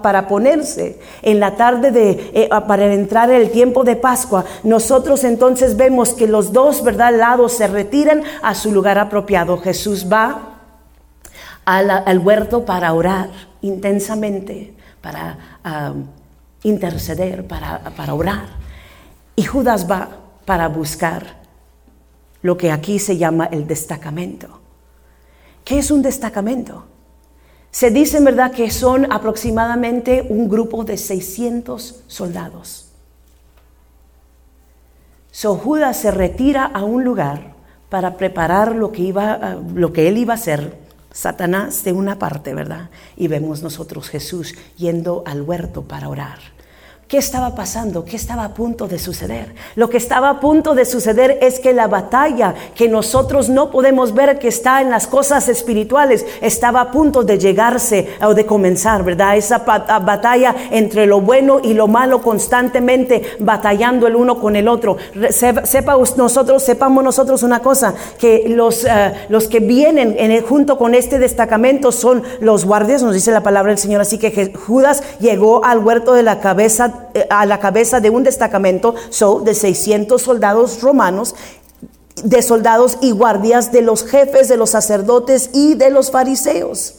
para 0.00 0.28
ponerse 0.28 0.98
en 1.20 1.40
la 1.40 1.56
tarde 1.56 1.90
de, 1.90 2.30
eh, 2.32 2.48
para 2.66 2.94
entrar 2.94 3.30
en 3.30 3.42
el 3.42 3.50
tiempo 3.50 3.84
de 3.84 3.96
Pascua, 3.96 4.46
nosotros 4.62 5.24
entonces 5.24 5.76
vemos 5.76 6.14
que 6.14 6.26
los 6.26 6.54
dos, 6.54 6.82
¿verdad?, 6.82 7.14
lados 7.14 7.52
se 7.52 7.66
retiran 7.66 8.22
a 8.40 8.54
su 8.54 8.72
lugar 8.72 8.98
apropiado. 8.98 9.58
Jesús 9.58 10.06
va 10.10 10.54
al, 11.66 12.18
huerto 12.20 12.64
para 12.64 12.94
orar 12.94 13.28
intensamente, 13.60 14.72
para 15.02 15.36
interceder, 16.62 17.46
para, 17.46 17.80
para 17.94 18.14
orar. 18.14 18.46
Y 19.36 19.42
Judas 19.42 19.86
va 19.88 20.08
para 20.46 20.66
buscar 20.68 21.36
lo 22.40 22.56
que 22.56 22.72
aquí 22.72 22.98
se 22.98 23.18
llama 23.18 23.44
el 23.52 23.66
destacamento. 23.66 24.57
¿Qué 25.68 25.80
es 25.80 25.90
un 25.90 26.00
destacamento? 26.00 26.86
Se 27.70 27.90
dice 27.90 28.16
en 28.16 28.24
verdad 28.24 28.52
que 28.52 28.70
son 28.70 29.12
aproximadamente 29.12 30.26
un 30.30 30.48
grupo 30.48 30.82
de 30.82 30.96
600 30.96 32.04
soldados. 32.06 32.88
So 35.30 35.56
Judas 35.56 35.98
se 35.98 36.10
retira 36.10 36.64
a 36.64 36.84
un 36.84 37.04
lugar 37.04 37.52
para 37.90 38.16
preparar 38.16 38.74
lo 38.74 38.92
que, 38.92 39.02
iba, 39.02 39.58
lo 39.74 39.92
que 39.92 40.08
él 40.08 40.16
iba 40.16 40.32
a 40.32 40.36
hacer, 40.36 40.78
Satanás 41.12 41.84
de 41.84 41.92
una 41.92 42.18
parte, 42.18 42.54
¿verdad? 42.54 42.88
Y 43.14 43.28
vemos 43.28 43.62
nosotros 43.62 44.08
Jesús 44.08 44.54
yendo 44.78 45.22
al 45.26 45.42
huerto 45.42 45.82
para 45.82 46.08
orar. 46.08 46.38
¿Qué 47.08 47.16
estaba 47.16 47.54
pasando? 47.54 48.04
¿Qué 48.04 48.16
estaba 48.16 48.44
a 48.44 48.52
punto 48.52 48.86
de 48.86 48.98
suceder? 48.98 49.54
Lo 49.76 49.88
que 49.88 49.96
estaba 49.96 50.28
a 50.28 50.40
punto 50.40 50.74
de 50.74 50.84
suceder 50.84 51.38
es 51.40 51.58
que 51.58 51.72
la 51.72 51.86
batalla 51.86 52.54
que 52.74 52.86
nosotros 52.86 53.48
no 53.48 53.70
podemos 53.70 54.12
ver 54.12 54.38
que 54.38 54.48
está 54.48 54.82
en 54.82 54.90
las 54.90 55.06
cosas 55.06 55.48
espirituales 55.48 56.26
estaba 56.42 56.82
a 56.82 56.90
punto 56.90 57.22
de 57.22 57.38
llegarse 57.38 58.08
o 58.20 58.34
de 58.34 58.44
comenzar, 58.44 59.04
¿verdad? 59.04 59.38
Esa 59.38 59.60
batalla 59.60 60.54
entre 60.70 61.06
lo 61.06 61.22
bueno 61.22 61.60
y 61.62 61.72
lo 61.72 61.88
malo 61.88 62.20
constantemente 62.20 63.22
batallando 63.38 64.06
el 64.06 64.14
uno 64.14 64.38
con 64.38 64.54
el 64.54 64.68
otro. 64.68 64.98
Sepa 65.30 65.96
nosotros, 66.14 66.62
sepamos 66.62 67.02
nosotros 67.02 67.42
una 67.42 67.60
cosa, 67.60 67.94
que 68.18 68.44
los, 68.48 68.84
eh, 68.84 69.14
los 69.30 69.48
que 69.48 69.60
vienen 69.60 70.14
en 70.18 70.42
junto 70.42 70.76
con 70.76 70.94
este 70.94 71.18
destacamento 71.18 71.90
son 71.90 72.22
los 72.40 72.66
guardias, 72.66 73.02
nos 73.02 73.14
dice 73.14 73.32
la 73.32 73.42
palabra 73.42 73.70
del 73.70 73.78
Señor. 73.78 74.02
Así 74.02 74.18
que 74.18 74.52
Judas 74.52 75.02
llegó 75.20 75.64
al 75.64 75.78
huerto 75.78 76.12
de 76.12 76.22
la 76.22 76.40
cabeza 76.40 76.97
eh, 77.14 77.26
a 77.30 77.46
la 77.46 77.60
cabeza 77.60 78.00
de 78.00 78.10
un 78.10 78.22
destacamento 78.22 78.94
so, 79.10 79.40
de 79.40 79.54
600 79.54 80.20
soldados 80.20 80.80
romanos 80.80 81.34
de 82.24 82.42
soldados 82.42 82.98
y 83.00 83.12
guardias 83.12 83.72
de 83.72 83.82
los 83.82 84.04
jefes 84.04 84.48
de 84.48 84.56
los 84.56 84.70
sacerdotes 84.70 85.50
y 85.52 85.74
de 85.74 85.90
los 85.90 86.10
fariseos. 86.10 86.94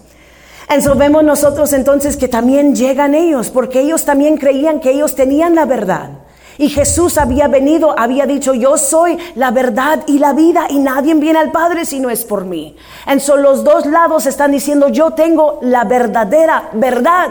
Entonces 0.69 0.97
vemos 0.97 1.23
nosotros 1.23 1.73
entonces 1.73 2.15
que 2.15 2.27
también 2.27 2.75
llegan 2.75 3.15
ellos, 3.15 3.49
porque 3.49 3.81
ellos 3.81 4.05
también 4.05 4.37
creían 4.37 4.79
que 4.79 4.91
ellos 4.91 5.15
tenían 5.15 5.55
la 5.55 5.65
verdad. 5.65 6.11
Y 6.59 6.69
Jesús 6.69 7.17
había 7.17 7.47
venido, 7.47 7.97
había 7.97 8.25
dicho, 8.25 8.53
yo 8.53 8.77
soy 8.77 9.17
la 9.35 9.49
verdad 9.49 10.03
y 10.07 10.19
la 10.19 10.33
vida 10.33 10.67
y 10.69 10.79
nadie 10.79 11.15
viene 11.15 11.39
al 11.39 11.51
Padre 11.51 11.85
si 11.85 11.99
no 11.99 12.09
es 12.09 12.25
por 12.25 12.45
mí. 12.45 12.75
Entonces 13.07 13.35
los 13.37 13.63
dos 13.63 13.85
lados 13.85 14.25
están 14.25 14.51
diciendo, 14.51 14.89
yo 14.89 15.11
tengo 15.11 15.59
la 15.61 15.85
verdadera 15.85 16.69
verdad. 16.73 17.29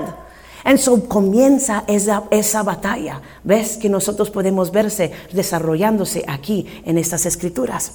Entonces 0.69 1.09
comienza 1.09 1.85
esa, 1.87 2.25
esa 2.31 2.63
batalla. 2.63 3.23
¿Ves 3.43 3.79
que 3.79 3.89
nosotros 3.89 4.31
podemos 4.31 4.71
verse 4.71 5.13
desarrollándose 5.33 6.25
aquí 6.29 6.67
en 6.85 6.99
estas 6.99 7.25
escrituras? 7.25 7.93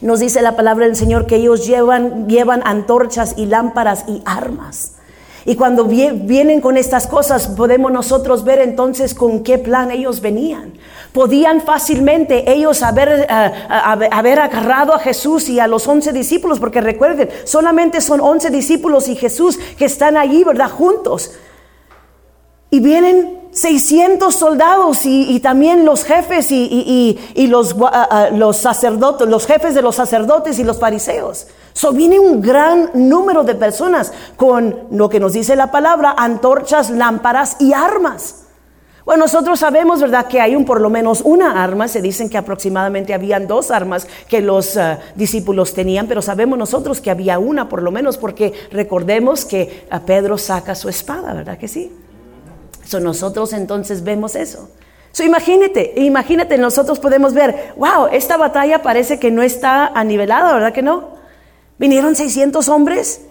Nos 0.00 0.20
dice 0.20 0.40
la 0.40 0.56
palabra 0.56 0.86
del 0.86 0.96
Señor 0.96 1.26
que 1.26 1.36
ellos 1.36 1.66
llevan, 1.66 2.28
llevan 2.28 2.62
antorchas 2.64 3.34
y 3.36 3.44
lámparas 3.44 4.04
y 4.08 4.22
armas. 4.24 4.92
Y 5.44 5.54
cuando 5.54 5.84
vienen 5.84 6.60
con 6.60 6.76
estas 6.76 7.06
cosas, 7.06 7.46
podemos 7.46 7.92
nosotros 7.92 8.42
ver 8.42 8.58
entonces 8.58 9.14
con 9.14 9.44
qué 9.44 9.58
plan 9.58 9.90
ellos 9.90 10.20
venían. 10.20 10.72
Podían 11.12 11.60
fácilmente 11.60 12.50
ellos 12.50 12.82
haber, 12.82 13.26
eh, 13.30 13.52
haber 14.10 14.40
agarrado 14.40 14.92
a 14.92 14.98
Jesús 14.98 15.48
y 15.48 15.60
a 15.60 15.68
los 15.68 15.86
once 15.86 16.12
discípulos, 16.12 16.58
porque 16.58 16.80
recuerden, 16.80 17.28
solamente 17.44 18.00
son 18.00 18.20
once 18.20 18.50
discípulos 18.50 19.08
y 19.08 19.14
Jesús 19.14 19.58
que 19.78 19.84
están 19.84 20.16
allí, 20.16 20.42
¿verdad? 20.42 20.70
Juntos. 20.70 21.30
Y 22.70 22.80
vienen 22.80 23.36
600 23.56 24.34
soldados 24.34 25.06
y, 25.06 25.40
también 25.40 25.86
los 25.86 26.04
jefes 26.04 26.48
y, 26.50 27.18
los, 27.48 27.74
ah, 27.80 28.28
los, 28.30 28.58
sacerdotes, 28.58 29.26
los 29.26 29.46
jefes 29.46 29.74
de 29.74 29.80
los 29.80 29.94
sacerdotes 29.94 30.58
y 30.58 30.64
los 30.64 30.78
fariseos. 30.78 31.46
So 31.72 31.92
viene 31.92 32.18
un 32.18 32.42
gran 32.42 32.90
número 32.92 33.44
de 33.44 33.54
personas 33.54 34.12
con 34.36 34.88
lo 34.90 35.08
que 35.08 35.20
nos 35.20 35.32
dice 35.32 35.56
la 35.56 35.70
palabra, 35.70 36.14
antorchas, 36.18 36.90
lámparas 36.90 37.56
y 37.58 37.72
armas. 37.72 38.42
Bueno, 39.06 39.24
nosotros 39.24 39.60
sabemos, 39.60 40.02
¿verdad?, 40.02 40.26
que 40.26 40.40
hay 40.40 40.54
un 40.54 40.66
por 40.66 40.80
lo 40.82 40.90
menos 40.90 41.22
una 41.24 41.62
arma. 41.62 41.88
Se 41.88 42.02
dicen 42.02 42.28
que 42.28 42.36
aproximadamente 42.36 43.14
habían 43.14 43.46
dos 43.46 43.70
armas 43.70 44.06
que 44.28 44.42
los 44.42 44.76
ah, 44.76 44.98
discípulos 45.14 45.72
tenían, 45.72 46.08
pero 46.08 46.20
sabemos 46.20 46.58
nosotros 46.58 47.00
que 47.00 47.10
había 47.10 47.38
una 47.38 47.70
por 47.70 47.82
lo 47.82 47.90
menos, 47.90 48.18
porque 48.18 48.52
recordemos 48.70 49.46
que 49.46 49.86
Pedro 50.04 50.36
saca 50.36 50.74
su 50.74 50.90
espada, 50.90 51.32
¿verdad 51.32 51.56
que 51.56 51.68
sí? 51.68 51.90
So, 52.86 53.00
nosotros 53.00 53.52
entonces 53.52 54.04
vemos 54.04 54.36
eso. 54.36 54.70
So, 55.12 55.24
imagínate, 55.24 55.94
imagínate, 55.96 56.56
nosotros 56.56 56.98
podemos 56.98 57.34
ver, 57.34 57.74
wow, 57.76 58.06
esta 58.12 58.36
batalla 58.36 58.82
parece 58.82 59.18
que 59.18 59.30
no 59.30 59.42
está 59.42 59.88
anivelada, 59.88 60.52
¿verdad 60.54 60.72
que 60.72 60.82
no? 60.82 61.16
Vinieron 61.78 62.14
600 62.14 62.68
hombres, 62.68 63.22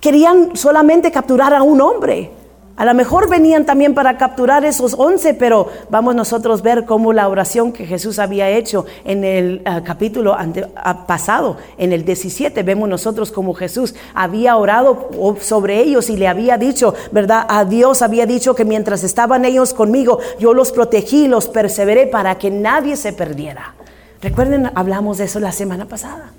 querían 0.00 0.56
solamente 0.56 1.12
capturar 1.12 1.54
a 1.54 1.62
un 1.62 1.80
hombre. 1.80 2.30
A 2.74 2.86
lo 2.86 2.94
mejor 2.94 3.28
venían 3.28 3.66
también 3.66 3.92
para 3.92 4.16
capturar 4.16 4.64
esos 4.64 4.94
once, 4.98 5.34
pero 5.34 5.68
vamos 5.90 6.14
nosotros 6.14 6.62
ver 6.62 6.86
cómo 6.86 7.12
la 7.12 7.28
oración 7.28 7.70
que 7.70 7.84
Jesús 7.84 8.18
había 8.18 8.48
hecho 8.48 8.86
en 9.04 9.24
el 9.24 9.62
ah, 9.66 9.82
capítulo 9.84 10.34
ah, 10.34 11.06
pasado, 11.06 11.58
en 11.76 11.92
el 11.92 12.04
17, 12.04 12.62
vemos 12.62 12.88
nosotros 12.88 13.30
como 13.30 13.52
Jesús 13.52 13.94
había 14.14 14.56
orado 14.56 15.10
sobre 15.40 15.80
ellos 15.80 16.08
y 16.08 16.16
le 16.16 16.28
había 16.28 16.56
dicho, 16.56 16.94
¿verdad? 17.12 17.44
A 17.48 17.66
Dios 17.66 18.00
había 18.00 18.24
dicho 18.24 18.54
que 18.54 18.64
mientras 18.64 19.04
estaban 19.04 19.44
ellos 19.44 19.74
conmigo, 19.74 20.18
yo 20.38 20.54
los 20.54 20.72
protegí, 20.72 21.28
los 21.28 21.48
perseveré 21.48 22.06
para 22.06 22.38
que 22.38 22.50
nadie 22.50 22.96
se 22.96 23.12
perdiera. 23.12 23.74
Recuerden, 24.22 24.70
hablamos 24.74 25.18
de 25.18 25.24
eso 25.24 25.40
la 25.40 25.52
semana 25.52 25.84
pasada. 25.84 26.30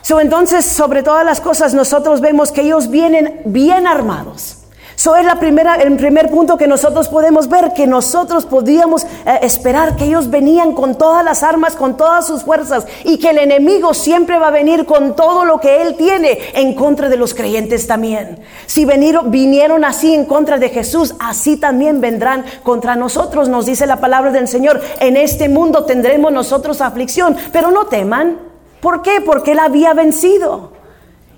So, 0.00 0.20
entonces, 0.20 0.64
sobre 0.64 1.02
todas 1.02 1.24
las 1.24 1.40
cosas, 1.40 1.74
nosotros 1.74 2.20
vemos 2.20 2.52
que 2.52 2.62
ellos 2.62 2.88
vienen 2.90 3.42
bien 3.44 3.86
armados. 3.86 4.65
Eso 4.96 5.14
es 5.14 5.26
la 5.26 5.38
primera, 5.38 5.74
el 5.74 5.94
primer 5.96 6.30
punto 6.30 6.56
que 6.56 6.66
nosotros 6.66 7.08
podemos 7.08 7.50
ver, 7.50 7.74
que 7.74 7.86
nosotros 7.86 8.46
podíamos 8.46 9.04
eh, 9.04 9.40
esperar 9.42 9.94
que 9.94 10.04
ellos 10.04 10.30
venían 10.30 10.72
con 10.72 10.96
todas 10.96 11.22
las 11.22 11.42
armas, 11.42 11.76
con 11.76 11.98
todas 11.98 12.26
sus 12.26 12.44
fuerzas, 12.44 12.86
y 13.04 13.18
que 13.18 13.30
el 13.30 13.38
enemigo 13.38 13.92
siempre 13.92 14.38
va 14.38 14.48
a 14.48 14.52
venir 14.52 14.86
con 14.86 15.14
todo 15.14 15.44
lo 15.44 15.60
que 15.60 15.82
él 15.82 15.96
tiene 15.96 16.38
en 16.54 16.74
contra 16.74 17.10
de 17.10 17.18
los 17.18 17.34
creyentes 17.34 17.86
también. 17.86 18.40
Si 18.64 18.86
vinieron, 18.86 19.30
vinieron 19.30 19.84
así 19.84 20.14
en 20.14 20.24
contra 20.24 20.56
de 20.56 20.70
Jesús, 20.70 21.14
así 21.18 21.58
también 21.58 22.00
vendrán 22.00 22.46
contra 22.62 22.96
nosotros, 22.96 23.50
nos 23.50 23.66
dice 23.66 23.86
la 23.86 24.00
palabra 24.00 24.32
del 24.32 24.48
Señor. 24.48 24.80
En 25.00 25.18
este 25.18 25.50
mundo 25.50 25.84
tendremos 25.84 26.32
nosotros 26.32 26.80
aflicción, 26.80 27.36
pero 27.52 27.70
no 27.70 27.84
teman. 27.84 28.38
¿Por 28.80 29.02
qué? 29.02 29.20
Porque 29.20 29.52
él 29.52 29.58
había 29.58 29.92
vencido. 29.92 30.72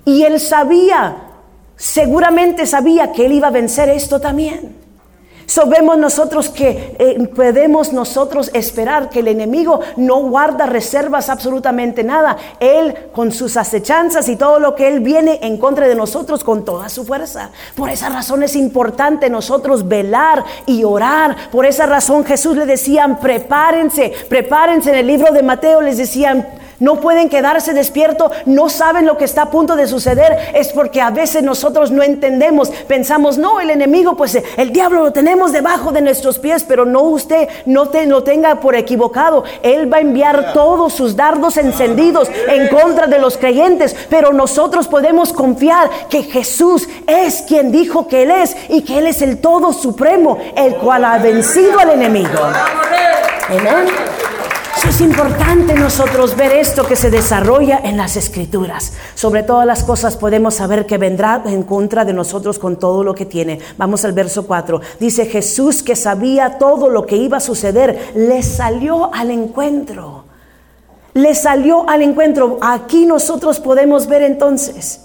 Y 0.05 0.23
él 0.23 0.39
sabía 0.39 1.28
seguramente 1.79 2.67
sabía 2.67 3.11
que 3.13 3.25
él 3.25 3.31
iba 3.31 3.47
a 3.47 3.51
vencer 3.51 3.89
esto 3.89 4.19
también. 4.19 4.77
Sabemos 5.45 5.97
nosotros 5.97 6.49
que 6.49 6.95
eh, 6.99 7.27
podemos 7.35 7.91
nosotros 7.91 8.51
esperar 8.53 9.09
que 9.09 9.21
el 9.21 9.29
enemigo 9.29 9.79
no 9.97 10.17
guarda 10.17 10.67
reservas 10.67 11.27
absolutamente 11.27 12.03
nada. 12.03 12.37
Él 12.59 12.95
con 13.13 13.31
sus 13.31 13.57
acechanzas 13.57 14.29
y 14.29 14.35
todo 14.35 14.59
lo 14.59 14.75
que 14.75 14.87
él 14.87 14.99
viene 14.99 15.39
en 15.41 15.57
contra 15.57 15.87
de 15.87 15.95
nosotros 15.95 16.43
con 16.43 16.63
toda 16.63 16.87
su 16.87 17.03
fuerza. 17.03 17.49
Por 17.75 17.89
esa 17.89 18.09
razón 18.09 18.43
es 18.43 18.55
importante 18.55 19.27
nosotros 19.27 19.87
velar 19.87 20.43
y 20.67 20.83
orar. 20.83 21.49
Por 21.51 21.65
esa 21.65 21.87
razón 21.87 22.25
Jesús 22.25 22.55
le 22.55 22.67
decían, 22.67 23.19
prepárense, 23.19 24.13
prepárense. 24.29 24.91
En 24.91 24.97
el 24.97 25.07
libro 25.07 25.33
de 25.33 25.41
Mateo 25.41 25.81
les 25.81 25.97
decían, 25.97 26.45
no 26.79 26.99
pueden 26.99 27.29
quedarse 27.29 27.73
despiertos, 27.73 28.31
no 28.45 28.69
saben 28.69 29.05
lo 29.05 29.17
que 29.17 29.25
está 29.25 29.43
a 29.43 29.51
punto 29.51 29.75
de 29.75 29.87
suceder, 29.87 30.51
es 30.53 30.69
porque 30.69 31.01
a 31.01 31.11
veces 31.11 31.43
nosotros 31.43 31.91
no 31.91 32.03
entendemos, 32.03 32.69
pensamos, 32.87 33.37
no, 33.37 33.59
el 33.59 33.69
enemigo, 33.69 34.15
pues 34.15 34.35
eh, 34.35 34.43
el 34.57 34.71
diablo 34.71 35.03
lo 35.03 35.11
tenemos 35.11 35.51
debajo 35.51 35.91
de 35.91 36.01
nuestros 36.01 36.39
pies, 36.39 36.65
pero 36.67 36.85
no 36.85 37.01
usted, 37.01 37.47
no 37.65 37.89
te, 37.89 38.05
lo 38.05 38.23
tenga 38.23 38.59
por 38.59 38.75
equivocado, 38.75 39.43
él 39.63 39.91
va 39.91 39.97
a 39.97 40.01
enviar 40.01 40.53
todos 40.53 40.93
sus 40.93 41.15
dardos 41.15 41.57
encendidos 41.57 42.29
en 42.47 42.67
contra 42.67 43.07
de 43.07 43.19
los 43.19 43.37
creyentes, 43.37 43.95
pero 44.09 44.33
nosotros 44.33 44.87
podemos 44.87 45.33
confiar 45.33 45.89
que 46.09 46.23
Jesús 46.23 46.87
es 47.07 47.43
quien 47.47 47.71
dijo 47.71 48.07
que 48.07 48.23
él 48.23 48.31
es 48.31 48.55
y 48.69 48.81
que 48.83 48.99
él 48.99 49.07
es 49.07 49.21
el 49.21 49.39
todo 49.39 49.73
supremo, 49.73 50.37
el 50.55 50.75
cual 50.75 51.05
ha 51.05 51.17
vencido 51.17 51.79
al 51.79 51.91
enemigo. 51.91 52.39
Amén 53.49 54.08
es 54.87 55.01
importante 55.01 55.73
nosotros 55.73 56.35
ver 56.35 56.53
esto 56.53 56.85
que 56.85 56.95
se 56.95 57.09
desarrolla 57.09 57.81
en 57.83 57.97
las 57.97 58.15
escrituras. 58.15 58.93
Sobre 59.15 59.43
todas 59.43 59.65
las 59.65 59.83
cosas 59.83 60.15
podemos 60.15 60.55
saber 60.55 60.85
que 60.85 60.97
vendrá 60.97 61.41
en 61.45 61.63
contra 61.63 62.05
de 62.05 62.13
nosotros 62.13 62.59
con 62.59 62.77
todo 62.77 63.03
lo 63.03 63.13
que 63.13 63.25
tiene. 63.25 63.59
Vamos 63.77 64.05
al 64.05 64.13
verso 64.13 64.45
4. 64.47 64.79
Dice 64.99 65.25
Jesús 65.25 65.83
que 65.83 65.95
sabía 65.95 66.57
todo 66.57 66.89
lo 66.89 67.05
que 67.05 67.17
iba 67.17 67.37
a 67.37 67.41
suceder, 67.41 68.11
le 68.15 68.41
salió 68.43 69.13
al 69.13 69.31
encuentro. 69.31 70.25
Le 71.13 71.35
salió 71.35 71.89
al 71.89 72.01
encuentro. 72.01 72.57
Aquí 72.61 73.05
nosotros 73.05 73.59
podemos 73.59 74.07
ver 74.07 74.21
entonces 74.21 75.01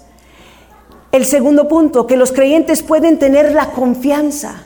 el 1.11 1.25
segundo 1.25 1.67
punto, 1.67 2.07
que 2.07 2.17
los 2.17 2.31
creyentes 2.31 2.83
pueden 2.83 3.17
tener 3.17 3.53
la 3.53 3.71
confianza 3.71 4.63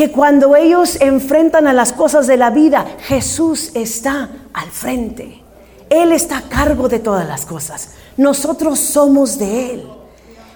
que 0.00 0.10
cuando 0.10 0.56
ellos 0.56 0.96
enfrentan 1.02 1.66
a 1.66 1.74
las 1.74 1.92
cosas 1.92 2.26
de 2.26 2.38
la 2.38 2.48
vida, 2.48 2.86
Jesús 3.00 3.70
está 3.74 4.30
al 4.54 4.70
frente. 4.70 5.42
Él 5.90 6.12
está 6.12 6.38
a 6.38 6.42
cargo 6.48 6.88
de 6.88 7.00
todas 7.00 7.28
las 7.28 7.44
cosas. 7.44 7.90
Nosotros 8.16 8.78
somos 8.78 9.36
de 9.36 9.74
Él. 9.74 9.86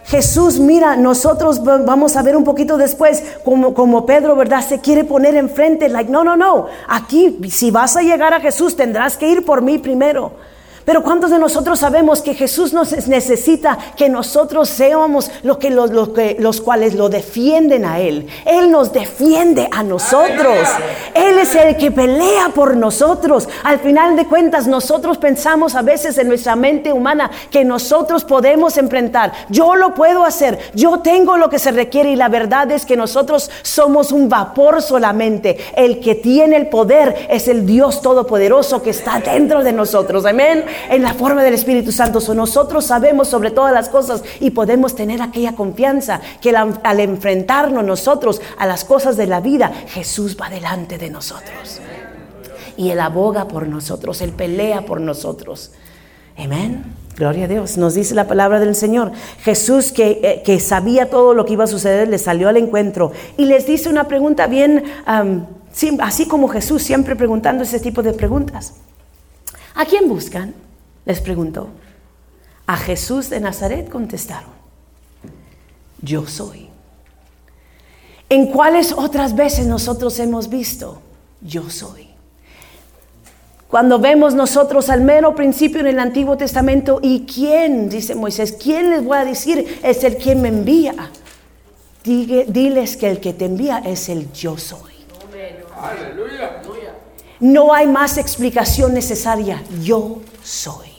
Jesús, 0.06 0.58
mira, 0.58 0.96
nosotros 0.96 1.62
vamos 1.62 2.16
a 2.16 2.22
ver 2.22 2.38
un 2.38 2.44
poquito 2.44 2.78
después 2.78 3.22
como, 3.44 3.74
como 3.74 4.06
Pedro, 4.06 4.34
¿verdad? 4.34 4.66
Se 4.66 4.80
quiere 4.80 5.04
poner 5.04 5.34
enfrente, 5.34 5.90
like, 5.90 6.10
no, 6.10 6.24
no, 6.24 6.38
no. 6.38 6.68
Aquí, 6.88 7.38
si 7.50 7.70
vas 7.70 7.98
a 7.98 8.00
llegar 8.00 8.32
a 8.32 8.40
Jesús, 8.40 8.76
tendrás 8.76 9.18
que 9.18 9.28
ir 9.28 9.44
por 9.44 9.60
mí 9.60 9.76
primero. 9.76 10.32
Pero 10.84 11.02
¿cuántos 11.02 11.30
de 11.30 11.38
nosotros 11.38 11.78
sabemos 11.78 12.20
que 12.20 12.34
Jesús 12.34 12.72
nos 12.72 13.08
necesita 13.08 13.78
que 13.96 14.08
nosotros 14.08 14.68
seamos 14.68 15.30
lo 15.42 15.58
que 15.58 15.70
los, 15.70 15.90
que, 16.10 16.36
los 16.38 16.60
cuales 16.60 16.94
lo 16.94 17.08
defienden 17.08 17.86
a 17.86 18.00
Él? 18.00 18.26
Él 18.44 18.70
nos 18.70 18.92
defiende 18.92 19.68
a 19.72 19.82
nosotros. 19.82 20.68
Él 21.14 21.38
es 21.38 21.54
el 21.54 21.76
que 21.76 21.90
pelea 21.90 22.50
por 22.54 22.76
nosotros. 22.76 23.48
Al 23.62 23.78
final 23.78 24.16
de 24.16 24.26
cuentas, 24.26 24.66
nosotros 24.66 25.16
pensamos 25.16 25.74
a 25.74 25.82
veces 25.82 26.18
en 26.18 26.28
nuestra 26.28 26.54
mente 26.54 26.92
humana 26.92 27.30
que 27.50 27.64
nosotros 27.64 28.24
podemos 28.24 28.76
enfrentar. 28.76 29.32
Yo 29.48 29.76
lo 29.76 29.94
puedo 29.94 30.24
hacer. 30.24 30.58
Yo 30.74 31.00
tengo 31.00 31.38
lo 31.38 31.48
que 31.48 31.58
se 31.58 31.72
requiere 31.72 32.10
y 32.10 32.16
la 32.16 32.28
verdad 32.28 32.70
es 32.72 32.84
que 32.84 32.96
nosotros 32.96 33.50
somos 33.62 34.12
un 34.12 34.28
vapor 34.28 34.82
solamente. 34.82 35.58
El 35.76 36.00
que 36.00 36.14
tiene 36.14 36.56
el 36.56 36.68
poder 36.68 37.26
es 37.30 37.48
el 37.48 37.64
Dios 37.64 38.02
Todopoderoso 38.02 38.82
que 38.82 38.90
está 38.90 39.18
dentro 39.18 39.62
de 39.62 39.72
nosotros. 39.72 40.26
Amén 40.26 40.73
en 40.88 41.02
la 41.02 41.14
forma 41.14 41.42
del 41.42 41.54
Espíritu 41.54 41.92
Santo. 41.92 42.20
nosotros 42.34 42.86
sabemos 42.86 43.28
sobre 43.28 43.50
todas 43.50 43.72
las 43.72 43.88
cosas 43.88 44.22
y 44.40 44.50
podemos 44.50 44.94
tener 44.94 45.22
aquella 45.22 45.54
confianza 45.54 46.20
que 46.40 46.54
al 46.56 47.00
enfrentarnos 47.00 47.84
nosotros 47.84 48.40
a 48.58 48.66
las 48.66 48.84
cosas 48.84 49.16
de 49.16 49.26
la 49.26 49.40
vida, 49.40 49.72
Jesús 49.88 50.36
va 50.40 50.48
delante 50.48 50.98
de 50.98 51.10
nosotros. 51.10 51.80
y 52.76 52.90
Él 52.90 52.98
aboga 52.98 53.46
por 53.46 53.68
nosotros, 53.68 54.20
Él 54.20 54.32
pelea 54.32 54.84
por 54.84 55.00
nosotros. 55.00 55.70
Amén. 56.36 56.84
Gloria 57.16 57.44
a 57.44 57.48
Dios. 57.48 57.76
Nos 57.76 57.94
dice 57.94 58.14
la 58.14 58.26
palabra 58.26 58.58
del 58.58 58.74
Señor. 58.74 59.12
Jesús, 59.42 59.92
que, 59.92 60.20
eh, 60.22 60.42
que, 60.44 60.58
sabía 60.58 61.08
todo 61.08 61.32
lo 61.32 61.44
que 61.44 61.52
iba 61.52 61.64
a 61.64 61.68
suceder, 61.68 62.08
le 62.08 62.18
salió 62.18 62.48
al 62.48 62.56
encuentro 62.56 63.12
y 63.36 63.44
les 63.44 63.66
dice 63.66 63.88
una 63.88 64.08
pregunta 64.08 64.48
bien, 64.48 64.84
así 66.00 66.26
como 66.26 66.48
Jesús 66.48 66.82
siempre 66.82 67.14
preguntando 67.14 67.62
ese 67.62 67.78
tipo 67.78 68.02
de 68.02 68.12
preguntas. 68.12 68.74
¿A 69.74 69.84
quién 69.84 70.08
buscan? 70.08 70.54
Les 71.04 71.20
preguntó. 71.20 71.68
A 72.66 72.76
Jesús 72.76 73.28
de 73.30 73.40
Nazaret 73.40 73.88
contestaron. 73.90 74.50
Yo 76.00 76.26
soy. 76.26 76.68
¿En 78.28 78.46
cuáles 78.46 78.92
otras 78.92 79.36
veces 79.36 79.66
nosotros 79.66 80.18
hemos 80.18 80.48
visto? 80.48 81.00
Yo 81.40 81.68
soy. 81.70 82.08
Cuando 83.68 83.98
vemos 83.98 84.34
nosotros 84.34 84.88
al 84.88 85.00
mero 85.00 85.34
principio 85.34 85.80
en 85.80 85.88
el 85.88 85.98
Antiguo 85.98 86.36
Testamento, 86.36 87.00
¿y 87.02 87.26
quién? 87.26 87.88
Dice 87.88 88.14
Moisés, 88.14 88.56
¿quién 88.60 88.90
les 88.90 89.04
voy 89.04 89.18
a 89.18 89.24
decir? 89.24 89.80
Es 89.82 90.04
el 90.04 90.16
quien 90.16 90.40
me 90.40 90.48
envía. 90.48 91.10
diles 92.04 92.96
que 92.96 93.10
el 93.10 93.20
que 93.20 93.32
te 93.32 93.46
envía 93.46 93.78
es 93.78 94.08
el 94.08 94.32
yo 94.32 94.56
soy. 94.56 94.92
No 97.40 97.74
hay 97.74 97.86
más 97.88 98.16
explicación 98.16 98.94
necesaria. 98.94 99.62
Yo 99.82 100.20
soy. 100.42 100.93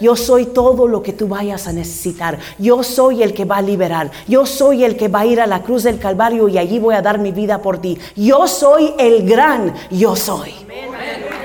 Yo 0.00 0.16
soy 0.16 0.46
todo 0.46 0.86
lo 0.86 1.02
que 1.02 1.12
tú 1.12 1.28
vayas 1.28 1.66
a 1.66 1.72
necesitar. 1.72 2.38
Yo 2.58 2.82
soy 2.82 3.22
el 3.22 3.34
que 3.34 3.44
va 3.44 3.58
a 3.58 3.62
liberar. 3.62 4.10
Yo 4.26 4.46
soy 4.46 4.84
el 4.84 4.96
que 4.96 5.08
va 5.08 5.20
a 5.20 5.26
ir 5.26 5.40
a 5.40 5.46
la 5.46 5.62
cruz 5.62 5.84
del 5.84 5.98
Calvario 5.98 6.48
y 6.48 6.58
allí 6.58 6.78
voy 6.78 6.94
a 6.94 7.02
dar 7.02 7.18
mi 7.18 7.32
vida 7.32 7.62
por 7.62 7.78
ti. 7.78 7.98
Yo 8.16 8.46
soy 8.46 8.94
el 8.98 9.28
gran 9.28 9.74
yo 9.90 10.16
soy. 10.16 10.54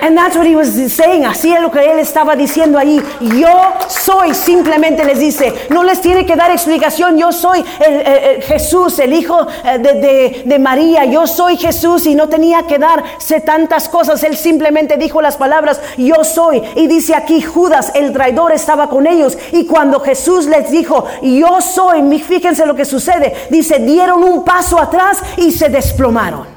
And 0.02 0.16
that's 0.16 0.36
what 0.36 0.46
he 0.46 0.54
was 0.54 0.68
saying. 0.92 1.24
Así 1.24 1.52
es 1.52 1.60
lo 1.60 1.70
que 1.70 1.80
él 1.80 1.98
estaba 1.98 2.36
diciendo 2.36 2.78
ahí. 2.78 3.02
Yo 3.20 3.74
soy, 3.88 4.34
simplemente 4.34 5.04
les 5.04 5.18
dice, 5.18 5.52
no 5.70 5.82
les 5.82 6.00
tiene 6.00 6.24
que 6.24 6.36
dar 6.36 6.50
explicación. 6.50 7.18
Yo 7.18 7.32
soy 7.32 7.64
Jesús, 8.42 8.98
el 8.98 9.12
hijo 9.14 9.46
eh, 9.64 9.78
de, 9.78 10.42
de, 10.44 10.58
María. 10.58 11.04
Yo 11.06 11.26
soy 11.26 11.56
Jesús 11.56 12.06
y 12.06 12.14
no 12.14 12.28
tenía 12.28 12.66
que 12.66 12.78
darse 12.78 13.40
tantas 13.40 13.88
cosas. 13.88 14.22
Él 14.22 14.36
simplemente 14.36 14.96
dijo 14.96 15.20
las 15.20 15.36
palabras, 15.36 15.80
yo 15.96 16.22
soy. 16.24 16.62
Y 16.76 16.86
dice 16.86 17.14
aquí 17.14 17.42
Judas, 17.42 17.92
el 17.94 18.12
traidor, 18.12 18.45
estaba 18.52 18.88
con 18.88 19.06
ellos. 19.06 19.36
Y 19.52 19.66
cuando 19.66 20.00
Jesús 20.00 20.46
les 20.46 20.70
dijo, 20.70 21.04
yo 21.22 21.60
soy, 21.60 22.18
fíjense 22.18 22.66
lo 22.66 22.74
que 22.74 22.84
sucede. 22.84 23.46
Dice, 23.50 23.78
dieron 23.78 24.22
un 24.22 24.44
paso 24.44 24.78
atrás 24.78 25.20
y 25.36 25.52
se 25.52 25.68
desplomaron. 25.68 26.56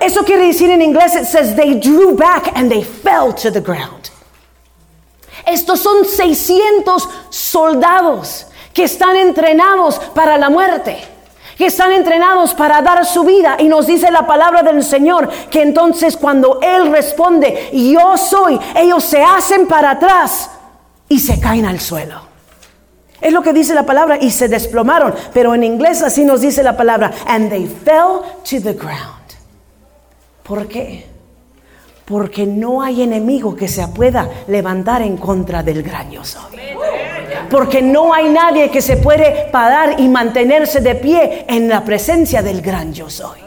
Eso 0.00 0.24
quiere 0.24 0.46
decir 0.46 0.70
en 0.70 0.82
inglés, 0.82 1.14
it 1.14 1.26
says 1.26 1.54
they 1.54 1.74
drew 1.74 2.14
back 2.16 2.52
and 2.54 2.70
they 2.70 2.82
fell 2.82 3.32
to 3.34 3.50
the 3.50 3.60
ground. 3.60 4.10
Estos 5.44 5.80
son 5.80 6.04
600 6.04 7.08
soldados 7.30 8.46
que 8.72 8.84
están 8.84 9.16
entrenados 9.16 9.98
para 10.14 10.36
la 10.36 10.50
muerte, 10.50 10.98
que 11.56 11.66
están 11.66 11.92
entrenados 11.92 12.54
para 12.54 12.82
dar 12.82 13.04
su 13.04 13.24
vida. 13.24 13.56
Y 13.58 13.68
nos 13.68 13.86
dice 13.86 14.10
la 14.10 14.26
palabra 14.26 14.62
del 14.62 14.82
Señor 14.82 15.28
que 15.50 15.62
entonces 15.62 16.16
cuando 16.16 16.60
Él 16.62 16.92
responde, 16.92 17.70
yo 17.72 18.16
soy, 18.16 18.60
ellos 18.76 19.02
se 19.02 19.22
hacen 19.22 19.66
para 19.66 19.92
atrás 19.92 20.50
y 21.08 21.18
se 21.18 21.40
caen 21.40 21.64
al 21.64 21.80
suelo. 21.80 22.20
Es 23.20 23.32
lo 23.32 23.42
que 23.42 23.52
dice 23.52 23.74
la 23.74 23.86
palabra 23.86 24.18
y 24.20 24.30
se 24.30 24.48
desplomaron, 24.48 25.14
pero 25.32 25.54
en 25.54 25.64
inglés 25.64 26.02
así 26.02 26.24
nos 26.24 26.42
dice 26.42 26.62
la 26.62 26.76
palabra, 26.76 27.10
and 27.26 27.48
they 27.48 27.66
fell 27.66 28.20
to 28.44 28.62
the 28.62 28.74
ground. 28.74 29.16
¿Por 30.42 30.68
qué? 30.68 31.06
Porque 32.04 32.46
no 32.46 32.82
hay 32.82 33.02
enemigo 33.02 33.56
que 33.56 33.66
se 33.66 33.86
pueda 33.88 34.30
levantar 34.46 35.02
en 35.02 35.16
contra 35.16 35.62
del 35.62 35.82
gran 35.82 36.10
yo 36.10 36.24
soy. 36.24 36.55
Porque 37.50 37.82
no 37.82 38.12
hay 38.12 38.28
nadie 38.28 38.70
que 38.70 38.82
se 38.82 38.96
puede 38.96 39.48
parar 39.50 40.00
y 40.00 40.08
mantenerse 40.08 40.80
de 40.80 40.94
pie 40.94 41.44
en 41.48 41.68
la 41.68 41.84
presencia 41.84 42.42
del 42.42 42.60
gran 42.60 42.92
yo 42.92 43.08
soy. 43.10 43.46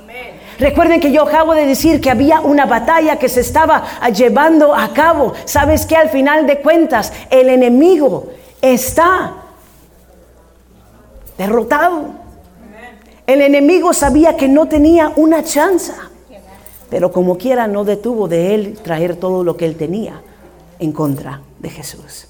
Recuerden 0.60 1.00
que 1.00 1.12
yo 1.14 1.24
acabo 1.24 1.56
de 1.56 1.66
decir 1.66 2.02
que 2.02 2.10
había 2.10 2.42
una 2.42 2.66
batalla 2.66 3.18
que 3.18 3.30
se 3.30 3.40
estaba 3.40 3.86
llevando 4.10 4.76
a 4.76 4.92
cabo. 4.94 5.34
¿Sabes 5.46 5.86
que 5.86 5.96
al 5.96 6.10
final 6.10 6.46
de 6.46 6.60
cuentas 6.60 7.14
el 7.30 7.48
enemigo 7.48 8.28
está 8.62 9.36
derrotado? 11.38 12.08
El 13.26 13.42
enemigo 13.42 13.94
sabía 13.94 14.36
que 14.36 14.50
no 14.50 14.68
tenía 14.68 15.14
una 15.16 15.44
chance. 15.44 15.94
Pero 16.90 17.12
como 17.12 17.38
quiera 17.38 17.68
no 17.68 17.86
detuvo 17.86 18.28
de 18.28 18.54
él 18.56 18.80
traer 18.84 19.16
todo 19.16 19.46
lo 19.46 19.56
que 19.56 19.66
él 19.66 19.78
tenía 19.78 20.22
en 20.80 20.92
contra 20.92 21.42
de 21.60 21.70
Jesús. 21.70 22.28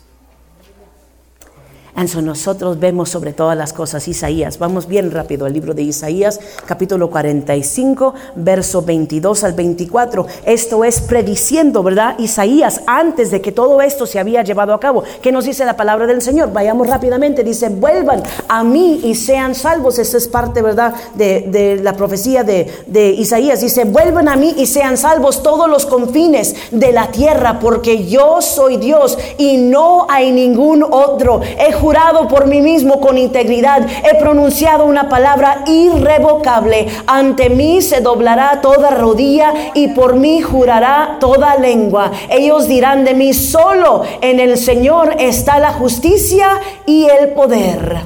Eso 2.04 2.22
nosotros 2.22 2.80
vemos 2.80 3.10
sobre 3.10 3.34
todas 3.34 3.58
las 3.58 3.74
cosas 3.74 4.08
Isaías. 4.08 4.58
Vamos 4.58 4.88
bien 4.88 5.12
rápido 5.12 5.46
al 5.46 5.52
libro 5.52 5.74
de 5.74 5.82
Isaías, 5.82 6.40
capítulo 6.66 7.10
45, 7.10 8.14
verso 8.36 8.82
22 8.82 9.44
al 9.44 9.52
24. 9.52 10.26
Esto 10.46 10.86
es 10.86 11.02
prediciendo, 11.02 11.84
¿verdad? 11.84 12.18
Isaías, 12.18 12.82
antes 12.88 13.32
de 13.32 13.42
que 13.42 13.52
todo 13.52 13.82
esto 13.82 14.06
se 14.06 14.18
había 14.18 14.44
llevado 14.44 14.74
a 14.74 14.80
cabo. 14.80 15.04
¿Qué 15.22 15.34
nos 15.34 15.44
dice 15.44 15.66
la 15.66 15.76
palabra 15.76 16.08
del 16.08 16.22
Señor? 16.22 16.54
Vayamos 16.54 16.88
rápidamente. 16.88 17.44
Dice, 17.44 17.68
vuelvan 17.68 18.24
a 18.48 18.64
mí 18.64 19.02
y 19.04 19.16
sean 19.16 19.54
salvos. 19.54 20.00
Esa 20.00 20.18
es 20.18 20.30
parte, 20.30 20.62
¿verdad? 20.62 20.94
De, 21.16 21.82
la 21.84 21.94
profecía 21.98 22.44
de, 22.44 22.72
de 22.88 23.10
Isaías. 23.10 23.60
Dice, 23.60 23.84
vuelvan 23.84 24.30
a 24.30 24.38
mí 24.38 24.56
y 24.58 24.68
sean 24.68 24.96
salvos 24.96 25.44
todos 25.44 25.70
los 25.70 25.86
confines 25.86 26.56
de 26.72 26.94
la 26.94 27.12
tierra, 27.12 27.60
porque 27.60 28.06
yo 28.06 28.42
soy 28.42 28.78
Dios 28.78 29.18
y 29.38 29.58
no 29.58 30.08
hay 30.10 30.32
ningún 30.32 30.82
otro. 30.84 31.42
He 31.42 31.74
jurado 31.90 32.28
por 32.28 32.46
mí 32.46 32.62
mismo 32.62 33.02
con 33.02 33.18
integridad, 33.18 33.82
he 34.04 34.14
pronunciado 34.20 34.86
una 34.86 35.10
palabra 35.10 35.64
irrevocable. 35.66 36.86
Ante 37.08 37.50
mí 37.50 37.82
se 37.82 38.00
doblará 38.00 38.62
toda 38.62 38.92
rodilla 38.92 39.52
y 39.74 39.88
por 39.88 40.16
mí 40.16 40.40
jurará 40.40 41.18
toda 41.20 41.56
lengua. 41.56 42.12
Ellos 42.30 42.68
dirán 42.68 43.06
de 43.06 43.16
mí, 43.16 43.34
solo 43.34 44.04
en 44.22 44.40
el 44.40 44.60
Señor 44.60 45.16
está 45.18 45.58
la 45.58 45.74
justicia 45.74 46.60
y 46.86 47.06
el 47.06 47.30
poder. 47.30 48.02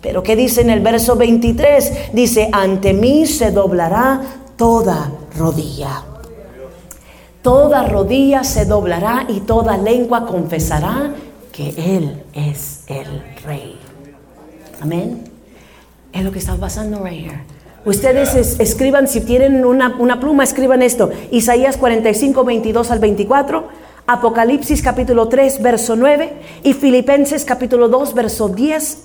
Pero 0.00 0.22
¿qué 0.22 0.36
dice 0.36 0.60
en 0.60 0.70
el 0.70 0.78
verso 0.78 1.16
23? 1.16 2.12
Dice, 2.12 2.48
ante 2.52 2.92
mí 2.92 3.26
se 3.26 3.50
doblará 3.50 4.20
toda 4.56 5.10
rodilla. 5.36 6.04
Toda 7.42 7.88
rodilla 7.88 8.44
se 8.44 8.66
doblará 8.66 9.24
y 9.26 9.40
toda 9.40 9.76
lengua 9.76 10.26
confesará 10.26 11.12
que 11.52 11.74
Él 11.76 12.22
es 12.32 12.84
el 12.86 13.22
Rey. 13.44 13.78
Amén. 14.80 15.24
Es 16.12 16.24
lo 16.24 16.32
que 16.32 16.38
está 16.38 16.56
pasando 16.56 17.02
right 17.04 17.26
here. 17.26 17.40
Ustedes 17.84 18.34
escriban, 18.60 19.08
si 19.08 19.22
tienen 19.22 19.64
una, 19.64 19.96
una, 19.98 20.20
pluma, 20.20 20.44
escriban 20.44 20.82
esto. 20.82 21.10
Isaías 21.30 21.76
45, 21.78 22.44
22 22.44 22.90
al 22.90 22.98
24, 22.98 23.68
Apocalipsis 24.06 24.82
capítulo 24.82 25.28
3, 25.28 25.62
verso 25.62 25.96
9 25.96 26.32
y 26.62 26.74
Filipenses 26.74 27.44
capítulo 27.44 27.88
2, 27.88 28.12
verso 28.14 28.48
10 28.48 28.98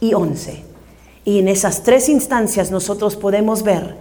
y 0.00 0.14
11. 0.14 0.64
Y 1.24 1.40
en 1.40 1.48
esas 1.48 1.82
tres 1.82 2.08
instancias 2.08 2.70
nosotros 2.70 3.16
podemos 3.16 3.62
ver 3.62 3.96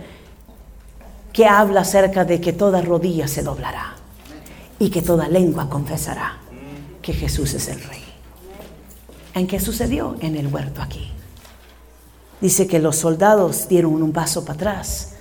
que 1.34 1.48
habla 1.48 1.82
acerca 1.82 2.24
de 2.24 2.40
que 2.40 2.54
toda 2.54 2.82
rodilla 2.82 3.28
se 3.28 3.44
doblará 3.44 3.96
y 4.80 4.90
que 4.92 5.02
toda 5.02 5.28
lengua 5.28 5.70
confesará 5.70 6.45
que 7.06 7.14
Jesús 7.14 7.54
es 7.54 7.68
el 7.68 7.80
rey. 7.84 8.04
¿En 9.36 9.46
qué 9.46 9.60
sucedió? 9.60 10.16
En 10.22 10.36
el 10.36 10.48
huerto 10.48 10.82
aquí. 10.82 11.12
Dice 12.42 12.66
que 12.66 12.80
los 12.80 12.96
soldados 12.96 13.68
dieron 13.68 14.02
un 14.02 14.12
paso 14.12 14.44
para 14.44 14.56
atrás 14.56 15.12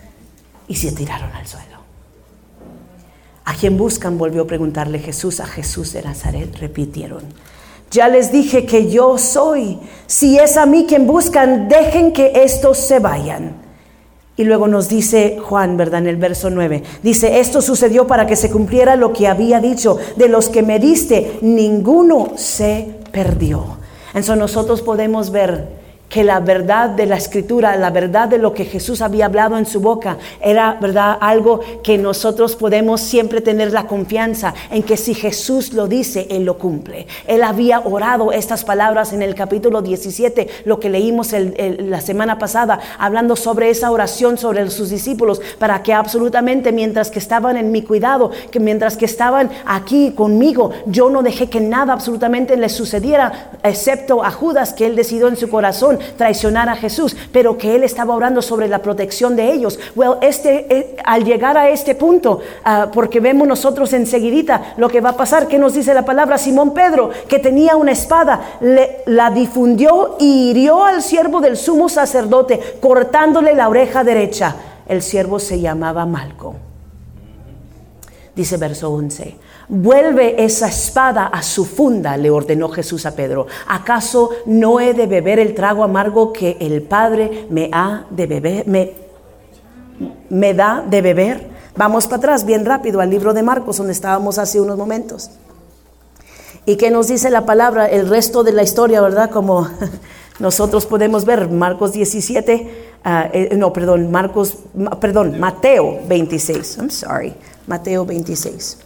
y 0.67 0.77
se 0.77 0.93
tiraron 0.93 1.31
al 1.33 1.47
suelo. 1.47 1.77
¿A 3.45 3.55
quién 3.55 3.77
buscan? 3.77 4.17
Volvió 4.17 4.45
a 4.45 4.47
preguntarle 4.47 4.99
Jesús. 4.99 5.41
A 5.41 5.47
Jesús 5.47 5.93
de 5.93 6.01
Nazaret 6.01 6.57
repitieron. 6.57 7.23
Ya 7.91 8.09
les 8.09 8.33
dije 8.33 8.65
que 8.65 8.91
yo 8.91 9.19
soy. 9.19 9.79
Si 10.07 10.39
es 10.39 10.57
a 10.57 10.65
mí 10.65 10.87
quien 10.89 11.07
buscan, 11.07 11.69
dejen 11.69 12.15
que 12.15 12.33
estos 12.35 12.79
se 12.79 12.99
vayan. 12.99 13.57
Y 14.37 14.45
luego 14.45 14.67
nos 14.67 14.89
dice 14.89 15.39
Juan, 15.41 15.77
¿verdad? 15.77 16.01
En 16.01 16.09
el 16.09 16.17
verso 16.17 16.51
9. 16.51 16.83
Dice, 17.03 17.39
esto 17.39 17.63
sucedió 17.63 18.07
para 18.07 18.27
que 18.27 18.35
se 18.35 18.51
cumpliera 18.51 18.97
lo 18.97 19.13
que 19.13 19.29
había 19.29 19.61
dicho. 19.61 19.99
De 20.17 20.29
los 20.29 20.49
que 20.49 20.63
me 20.63 20.81
diste, 20.81 21.39
ninguno 21.41 22.33
se 22.37 22.89
perdió. 23.13 23.79
Entonces 24.09 24.37
nosotros 24.37 24.83
podemos 24.83 25.31
ver 25.31 25.84
que 26.09 26.23
la 26.23 26.39
verdad 26.41 26.91
de 26.91 27.07
la 27.07 27.17
escritura, 27.17 27.77
la 27.77 27.91
verdad 27.91 28.29
de 28.29 28.39
lo 28.39 28.55
que 28.55 28.65
Jesús 28.65 29.01
había 29.01 29.27
hablado 29.27 29.59
en 29.59 29.67
su 29.67 29.81
boca, 29.81 30.19
era 30.41 30.79
verdad 30.81 31.19
algo 31.21 31.61
que 31.83 31.99
nosotros 31.99 32.55
podemos 32.55 33.01
siempre 33.01 33.41
tener 33.41 33.73
la 33.73 33.87
confianza 33.87 34.55
en 34.71 34.83
que 34.85 34.97
si 34.97 35.15
Jesús 35.15 35.73
lo 35.73 35.89
dice, 35.89 36.29
Él 36.31 36.45
lo 36.45 36.57
cumple. 36.57 37.07
Él 37.27 37.43
había 37.43 37.81
orado 37.81 38.31
estas 38.31 38.65
palabras 38.65 39.13
en 39.13 39.23
el 39.23 39.35
capítulo 39.35 39.83
17, 39.83 40.49
lo 40.67 40.79
que 40.79 40.89
leímos 40.89 41.33
la 41.33 42.01
semana 42.01 42.39
pasada, 42.39 42.79
hablando 42.99 43.35
sobre 43.35 43.71
esa 43.71 43.91
oración 43.91 44.39
sobre 44.39 44.71
sus 44.71 44.91
discípulos, 44.91 45.41
para 45.59 45.83
que 45.83 45.93
absolutamente 45.93 46.71
mientras 46.71 47.11
que 47.11 47.19
estaban 47.19 47.57
en 47.57 47.73
mi 47.73 47.83
cuidado, 47.83 48.31
que 48.51 48.61
mientras 48.61 48.97
que 48.97 49.07
estaban 49.07 49.51
aquí 49.67 50.13
conmigo, 50.13 50.71
yo 50.87 51.11
no 51.11 51.23
dejé 51.23 51.49
que 51.51 51.61
nada 51.61 51.93
absolutamente 51.93 52.57
les 52.57 52.73
sucediera, 52.73 53.51
excepto 53.63 54.23
a 54.23 54.31
Judas, 54.31 54.73
que 54.73 54.87
él 54.87 54.95
decidió 54.95 55.29
en 55.29 55.37
su 55.37 55.49
corazón 55.51 55.94
traicionar 56.17 56.69
a 56.69 56.77
Jesús, 56.77 57.17
pero 57.33 57.59
que 57.59 57.75
él 57.75 57.85
estaba 57.85 58.15
orando 58.15 58.43
sobre 58.43 58.69
la 58.69 58.81
protección 58.81 59.37
de 59.37 59.53
ellos. 59.53 59.79
Well, 59.95 60.15
este, 60.21 60.67
eh, 60.75 60.97
al 61.05 61.25
llegar 61.25 61.57
a 61.57 61.71
este 61.71 61.95
punto, 61.95 62.41
ah, 62.65 62.89
porque 62.93 63.21
vemos 63.21 63.47
nosotros 63.47 63.93
enseguidita 63.93 64.75
lo 64.77 64.89
que 64.89 65.01
va 65.01 65.11
a 65.11 65.17
pasar, 65.17 65.49
que 65.49 65.59
nos 65.59 65.75
dice 65.75 65.95
la 65.95 66.05
palabra 66.05 66.39
Simón 66.39 66.75
Pedro, 66.75 67.11
que 67.29 67.39
tenía 67.39 67.77
una 67.77 67.93
espada, 67.93 68.59
le, 68.61 69.03
la 69.07 69.31
difundió 69.31 70.17
y 70.19 70.51
hirió 70.51 70.85
al 70.85 71.03
siervo 71.03 71.41
del 71.41 71.57
sumo 71.57 71.89
sacerdote, 71.89 72.61
cortándole 72.81 73.55
la 73.55 73.69
oreja 73.69 74.05
derecha. 74.05 74.57
El 74.87 75.03
siervo 75.03 75.39
se 75.39 75.61
llamaba 75.61 76.05
Malco. 76.07 76.57
Dice 78.35 78.57
verso 78.57 78.91
11. 78.91 79.37
Vuelve 79.69 80.45
esa 80.45 80.69
espada 80.69 81.27
a 81.27 81.43
su 81.43 81.65
funda, 81.65 82.17
le 82.17 82.31
ordenó 82.31 82.69
Jesús 82.69 83.07
a 83.07 83.17
Pedro. 83.17 83.47
¿Acaso 83.67 84.31
no 84.47 84.79
he 84.79 84.93
de 84.93 85.07
beber 85.07 85.39
el 85.39 85.55
trago 85.55 85.85
amargo 85.85 86.33
que 86.33 86.57
el 86.61 86.83
Padre 86.83 87.47
me 87.49 87.71
ha 87.73 88.05
de 88.11 88.27
beber, 88.27 88.67
me, 88.67 88.93
me 90.29 90.53
da 90.53 90.85
de 90.87 91.01
beber? 91.01 91.51
Vamos 91.77 92.05
para 92.05 92.17
atrás, 92.19 92.45
bien 92.45 92.65
rápido, 92.67 93.01
al 93.01 93.11
libro 93.11 93.33
de 93.33 93.43
Marcos, 93.43 93.79
donde 93.79 93.95
estábamos 93.95 94.39
hace 94.39 94.61
unos 94.61 94.77
momentos. 94.77 95.31
¿Y 96.67 96.77
qué 96.77 96.91
nos 96.91 97.09
dice 97.09 97.31
la 97.31 97.47
palabra? 97.47 97.87
El 97.87 98.09
resto 98.09 98.45
de 98.45 98.53
la 98.53 98.63
historia, 98.63 99.01
¿verdad? 99.01 99.31
Como 99.31 99.69
nosotros 100.39 100.87
podemos 100.87 101.25
ver, 101.25 101.51
Marcos 101.51 101.93
17, 101.93 102.93
ah, 103.05 103.29
eh, 103.33 103.57
no, 103.57 103.73
perdón, 103.73 104.11
Marcos, 104.11 104.59
perdón, 105.01 105.41
Mateo 105.41 106.01
26, 106.07 106.77
I'm 106.79 106.91
sorry, 106.91 107.35
Mateo 107.67 108.05
26. 108.05 108.79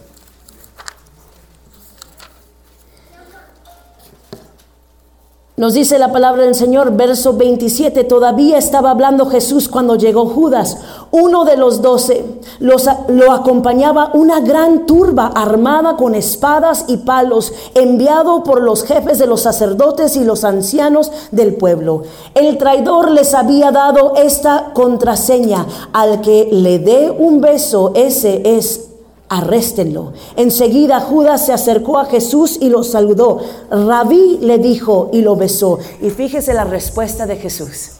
Nos 5.59 5.73
dice 5.73 5.99
la 5.99 6.13
palabra 6.13 6.43
del 6.43 6.55
Señor, 6.55 6.95
verso 6.95 7.33
27, 7.33 8.05
todavía 8.05 8.57
estaba 8.57 8.91
hablando 8.91 9.25
Jesús 9.25 9.67
cuando 9.67 9.97
llegó 9.97 10.25
Judas, 10.25 10.77
uno 11.11 11.43
de 11.43 11.57
los 11.57 11.81
doce. 11.81 12.23
lo 12.61 13.33
acompañaba 13.33 14.11
una 14.13 14.39
gran 14.39 14.85
turba 14.85 15.27
armada 15.35 15.97
con 15.97 16.15
espadas 16.15 16.85
y 16.87 16.95
palos, 16.95 17.51
enviado 17.75 18.41
por 18.45 18.61
los 18.61 18.85
jefes 18.85 19.19
de 19.19 19.27
los 19.27 19.41
sacerdotes 19.41 20.15
y 20.15 20.23
los 20.23 20.45
ancianos 20.45 21.11
del 21.31 21.55
pueblo. 21.55 22.03
El 22.35 22.57
traidor 22.57 23.11
les 23.11 23.33
había 23.33 23.71
dado 23.71 24.13
esta 24.15 24.71
contraseña, 24.73 25.65
al 25.91 26.21
que 26.21 26.47
le 26.53 26.79
dé 26.79 27.11
un 27.11 27.41
beso, 27.41 27.91
ese 27.95 28.57
es 28.57 28.89
arréstenlo. 29.29 30.13
Enseguida 30.35 30.99
Judas 30.99 31.45
se 31.45 31.53
acercó 31.53 31.99
a 31.99 32.05
Jesús 32.05 32.57
y 32.59 32.69
lo 32.69 32.83
saludó. 32.83 33.39
Rabí 33.69 34.39
le 34.41 34.57
dijo 34.57 35.09
y 35.13 35.21
lo 35.21 35.35
besó. 35.35 35.79
Y 36.01 36.09
fíjese 36.09 36.53
la 36.53 36.65
respuesta 36.65 37.25
de 37.27 37.37
Jesús. 37.37 37.91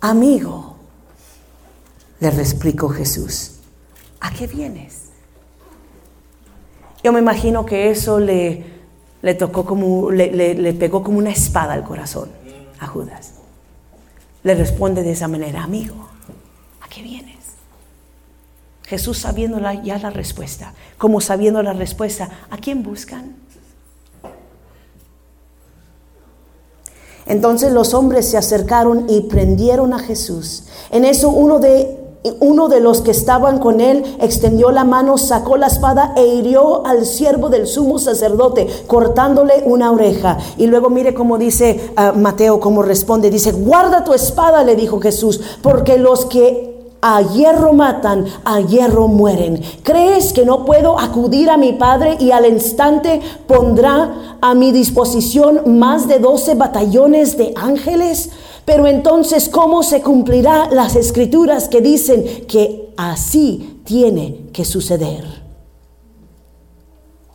Amigo, 0.00 0.74
le 2.20 2.30
replicó 2.30 2.88
Jesús, 2.90 3.52
¿a 4.20 4.30
qué 4.30 4.46
vienes? 4.46 5.04
Yo 7.02 7.12
me 7.12 7.20
imagino 7.20 7.64
que 7.64 7.90
eso 7.90 8.18
le, 8.18 8.64
le 9.22 9.34
tocó 9.34 9.64
como, 9.64 10.10
le, 10.10 10.54
le 10.54 10.72
pegó 10.74 11.02
como 11.02 11.18
una 11.18 11.30
espada 11.30 11.74
al 11.74 11.84
corazón 11.84 12.30
a 12.80 12.86
Judas. 12.86 13.34
Le 14.42 14.54
responde 14.54 15.02
de 15.02 15.12
esa 15.12 15.28
manera, 15.28 15.62
amigo, 15.62 16.08
¿a 16.80 16.88
qué 16.88 17.02
vienes? 17.02 17.33
Jesús 18.86 19.18
sabiendo 19.18 19.58
ya 19.82 19.98
la 19.98 20.10
respuesta, 20.10 20.74
como 20.98 21.20
sabiendo 21.20 21.62
la 21.62 21.72
respuesta, 21.72 22.28
¿a 22.50 22.58
quién 22.58 22.82
buscan? 22.82 23.36
Entonces 27.26 27.72
los 27.72 27.94
hombres 27.94 28.28
se 28.28 28.36
acercaron 28.36 29.06
y 29.08 29.22
prendieron 29.22 29.94
a 29.94 29.98
Jesús. 29.98 30.64
En 30.90 31.06
eso 31.06 31.30
uno 31.30 31.58
de, 31.58 31.98
uno 32.40 32.68
de 32.68 32.80
los 32.80 33.00
que 33.00 33.12
estaban 33.12 33.58
con 33.58 33.80
él 33.80 34.04
extendió 34.20 34.70
la 34.70 34.84
mano, 34.84 35.16
sacó 35.16 35.56
la 35.56 35.68
espada 35.68 36.12
e 36.16 36.26
hirió 36.26 36.86
al 36.86 37.06
siervo 37.06 37.48
del 37.48 37.66
sumo 37.66 37.98
sacerdote, 37.98 38.68
cortándole 38.86 39.62
una 39.64 39.90
oreja. 39.90 40.36
Y 40.58 40.66
luego 40.66 40.90
mire 40.90 41.14
cómo 41.14 41.38
dice 41.38 41.92
ah, 41.96 42.12
Mateo, 42.14 42.60
cómo 42.60 42.82
responde. 42.82 43.30
Dice, 43.30 43.52
guarda 43.52 44.04
tu 44.04 44.12
espada, 44.12 44.62
le 44.62 44.76
dijo 44.76 45.00
Jesús, 45.00 45.40
porque 45.62 45.96
los 45.96 46.26
que 46.26 46.73
a 47.06 47.20
hierro 47.20 47.74
matan, 47.74 48.24
a 48.46 48.62
hierro 48.62 49.08
mueren. 49.08 49.60
¿Crees 49.82 50.32
que 50.32 50.46
no 50.46 50.64
puedo 50.64 50.98
acudir 50.98 51.50
a 51.50 51.58
mi 51.58 51.74
Padre 51.74 52.16
y 52.18 52.30
al 52.30 52.46
instante 52.46 53.20
pondrá 53.46 54.38
a 54.40 54.54
mi 54.54 54.72
disposición 54.72 55.78
más 55.78 56.08
de 56.08 56.18
doce 56.18 56.54
batallones 56.54 57.36
de 57.36 57.52
ángeles? 57.56 58.30
Pero 58.64 58.86
entonces, 58.86 59.50
¿cómo 59.50 59.82
se 59.82 60.00
cumplirá 60.00 60.70
las 60.70 60.96
escrituras 60.96 61.68
que 61.68 61.82
dicen 61.82 62.24
que 62.48 62.94
así 62.96 63.82
tiene 63.84 64.46
que 64.54 64.64
suceder? 64.64 65.43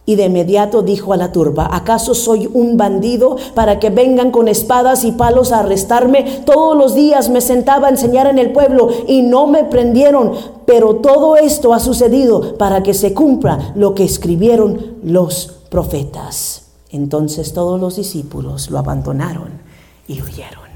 Y 0.09 0.15
de 0.15 0.25
inmediato 0.25 0.81
dijo 0.81 1.13
a 1.13 1.17
la 1.17 1.31
turba, 1.31 1.69
¿acaso 1.71 2.15
soy 2.15 2.49
un 2.51 2.77
bandido 2.77 3.37
para 3.53 3.77
que 3.77 3.91
vengan 3.91 4.31
con 4.31 4.47
espadas 4.47 5.03
y 5.05 5.11
palos 5.11 5.51
a 5.51 5.59
arrestarme? 5.59 6.41
Todos 6.47 6.75
los 6.75 6.95
días 6.95 7.29
me 7.29 7.41
sentaba 7.41 7.85
a 7.85 7.89
enseñar 7.91 8.25
en 8.25 8.39
el 8.39 8.51
pueblo 8.51 8.89
y 9.07 9.21
no 9.21 9.45
me 9.45 9.65
prendieron, 9.65 10.31
pero 10.65 10.95
todo 10.95 11.37
esto 11.37 11.75
ha 11.75 11.79
sucedido 11.79 12.57
para 12.57 12.81
que 12.81 12.95
se 12.95 13.13
cumpla 13.13 13.71
lo 13.75 13.93
que 13.93 14.03
escribieron 14.03 14.95
los 15.03 15.59
profetas. 15.69 16.63
Entonces 16.89 17.53
todos 17.53 17.79
los 17.79 17.97
discípulos 17.97 18.71
lo 18.71 18.79
abandonaron 18.79 19.61
y 20.07 20.23
huyeron. 20.23 20.69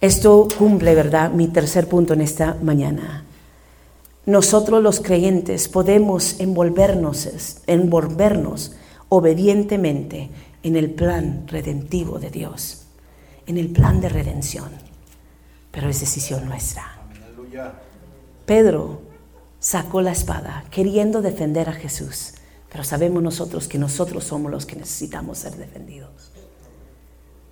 Esto 0.00 0.46
cumple, 0.56 0.94
¿verdad? 0.94 1.32
Mi 1.32 1.48
tercer 1.48 1.88
punto 1.88 2.14
en 2.14 2.20
esta 2.20 2.56
mañana 2.62 3.24
nosotros 4.28 4.82
los 4.82 5.00
creyentes 5.00 5.70
podemos 5.70 6.38
envolvernos, 6.38 7.62
envolvernos 7.66 8.72
obedientemente 9.08 10.28
en 10.62 10.76
el 10.76 10.90
plan 10.90 11.48
redentivo 11.48 12.18
de 12.18 12.28
Dios, 12.28 12.82
en 13.46 13.56
el 13.56 13.70
plan 13.70 14.02
de 14.02 14.10
redención. 14.10 14.68
Pero 15.70 15.88
es 15.88 16.00
decisión 16.00 16.44
nuestra. 16.44 17.00
Pedro 18.44 19.00
sacó 19.58 20.02
la 20.02 20.12
espada 20.12 20.62
queriendo 20.70 21.22
defender 21.22 21.70
a 21.70 21.72
Jesús, 21.72 22.34
pero 22.70 22.84
sabemos 22.84 23.22
nosotros 23.22 23.66
que 23.66 23.78
nosotros 23.78 24.24
somos 24.24 24.52
los 24.52 24.66
que 24.66 24.76
necesitamos 24.76 25.38
ser 25.38 25.56
defendidos 25.56 26.32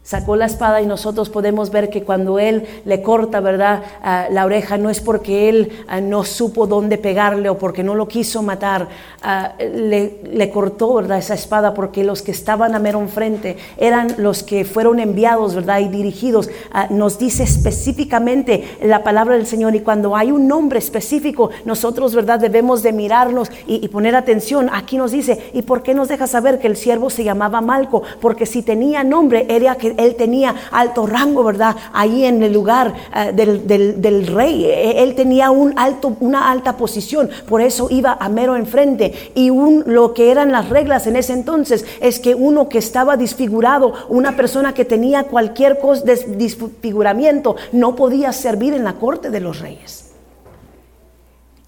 sacó 0.07 0.37
la 0.37 0.47
espada 0.47 0.81
y 0.81 0.87
nosotros 0.87 1.31
podemos 1.31 1.71
ver 1.71 1.91
que 1.91 2.05
cuando 2.05 2.39
él 2.39 2.65
le 2.85 3.03
corta, 3.03 3.41
¿verdad? 3.41 3.83
Ah, 4.05 4.29
la 4.31 4.45
oreja 4.45 4.79
no 4.79 4.89
es 4.89 5.01
porque 5.01 5.49
él 5.49 5.85
ah, 5.89 6.01
no 6.01 6.23
supo 6.23 6.69
dónde 6.69 6.97
pegarle 6.97 7.49
o 7.49 7.59
porque 7.59 7.83
no 7.83 7.97
lo 7.97 8.07
quiso 8.07 8.41
matar, 8.41 8.87
ah, 9.21 9.55
le, 9.59 10.51
cortó, 10.53 10.95
¿verdad? 10.95 11.19
Esa 11.19 11.35
espada 11.35 11.75
porque 11.75 12.05
los 12.05 12.23
que 12.23 12.31
estaban 12.31 12.77
a 12.77 12.79
mero 12.79 13.01
enfrente 13.01 13.57
eran 13.79 14.15
los 14.19 14.45
que 14.45 14.65
fueron 14.65 15.01
enviados, 15.01 15.57
¿verdad? 15.57 15.81
Y 15.81 15.89
dirigidos. 15.89 16.51
nos 16.91 17.19
dice 17.19 17.43
específicamente 17.43 18.77
la 18.83 19.03
palabra 19.03 19.35
del 19.35 19.47
Señor 19.47 19.75
y 19.75 19.81
cuando 19.81 20.15
hay 20.15 20.31
un 20.31 20.47
nombre 20.47 20.79
específico, 20.79 21.51
nosotros, 21.65 22.15
¿verdad? 22.15 22.39
Debemos 22.39 22.85
de 22.85 22.93
mirarnos 22.93 23.51
y 23.67 23.89
poner 23.89 24.15
atención. 24.15 24.71
Aquí 24.73 24.99
nos 24.99 25.11
dice, 25.11 25.51
¿y 25.53 25.63
por 25.63 25.83
qué 25.83 25.95
nos 25.95 26.07
deja 26.07 26.29
saber 26.29 26.61
que 26.61 26.69
el 26.69 26.77
siervo 26.77 27.11
se 27.11 27.25
llamaba 27.25 27.61
Malco? 27.61 28.05
Porque 28.21 28.47
si 28.47 28.63
tenía 28.63 29.03
nombre, 29.03 29.47
era 29.49 29.75
que 29.75 29.96
él 29.97 30.17
tenía 30.17 30.55
alto 30.71 31.07
rango, 31.07 31.45
¿verdad? 31.45 31.77
Ahí 31.93 32.25
en 32.25 32.43
el 32.43 32.53
lugar 32.53 32.95
eh, 33.15 33.33
del, 33.33 34.27
rey. 34.27 34.65
E, 34.65 35.03
él 35.03 35.15
tenía 35.15 35.51
un 35.51 35.79
alto, 35.79 36.17
una 36.21 36.51
alta 36.51 36.77
posición, 36.77 37.31
por 37.49 37.61
eso 37.61 37.89
iba 37.91 38.17
a 38.19 38.29
mero 38.29 38.57
enfrente. 38.57 39.33
Y 39.35 39.51
un, 39.51 39.85
lo 39.87 40.15
que 40.15 40.31
eran 40.31 40.53
las 40.53 40.69
reglas 40.69 41.07
en 41.07 41.17
ese 41.17 41.33
entonces 41.33 41.85
es 42.01 42.21
que 42.21 42.35
uno 42.35 42.69
que 42.69 42.79
estaba 42.79 43.17
disfigurado, 43.17 43.95
una 44.09 44.37
persona 44.37 44.75
que 44.75 44.85
tenía 44.85 45.25
cualquier 45.25 45.79
cosa 45.79 46.03
de 46.03 46.17
disfiguramiento, 46.37 47.57
no 47.73 47.97
podía 47.97 48.33
servir 48.33 48.75
en 48.75 48.85
la 48.85 48.95
corte 48.95 49.31
de 49.31 49.41
los 49.41 49.61
reyes. 49.61 50.07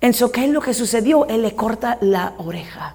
En 0.00 0.12
¿qué 0.32 0.44
es 0.44 0.50
lo 0.50 0.60
que 0.60 0.74
sucedió? 0.74 1.26
Él 1.26 1.42
le 1.42 1.56
corta 1.56 1.98
la 2.00 2.34
oreja. 2.38 2.94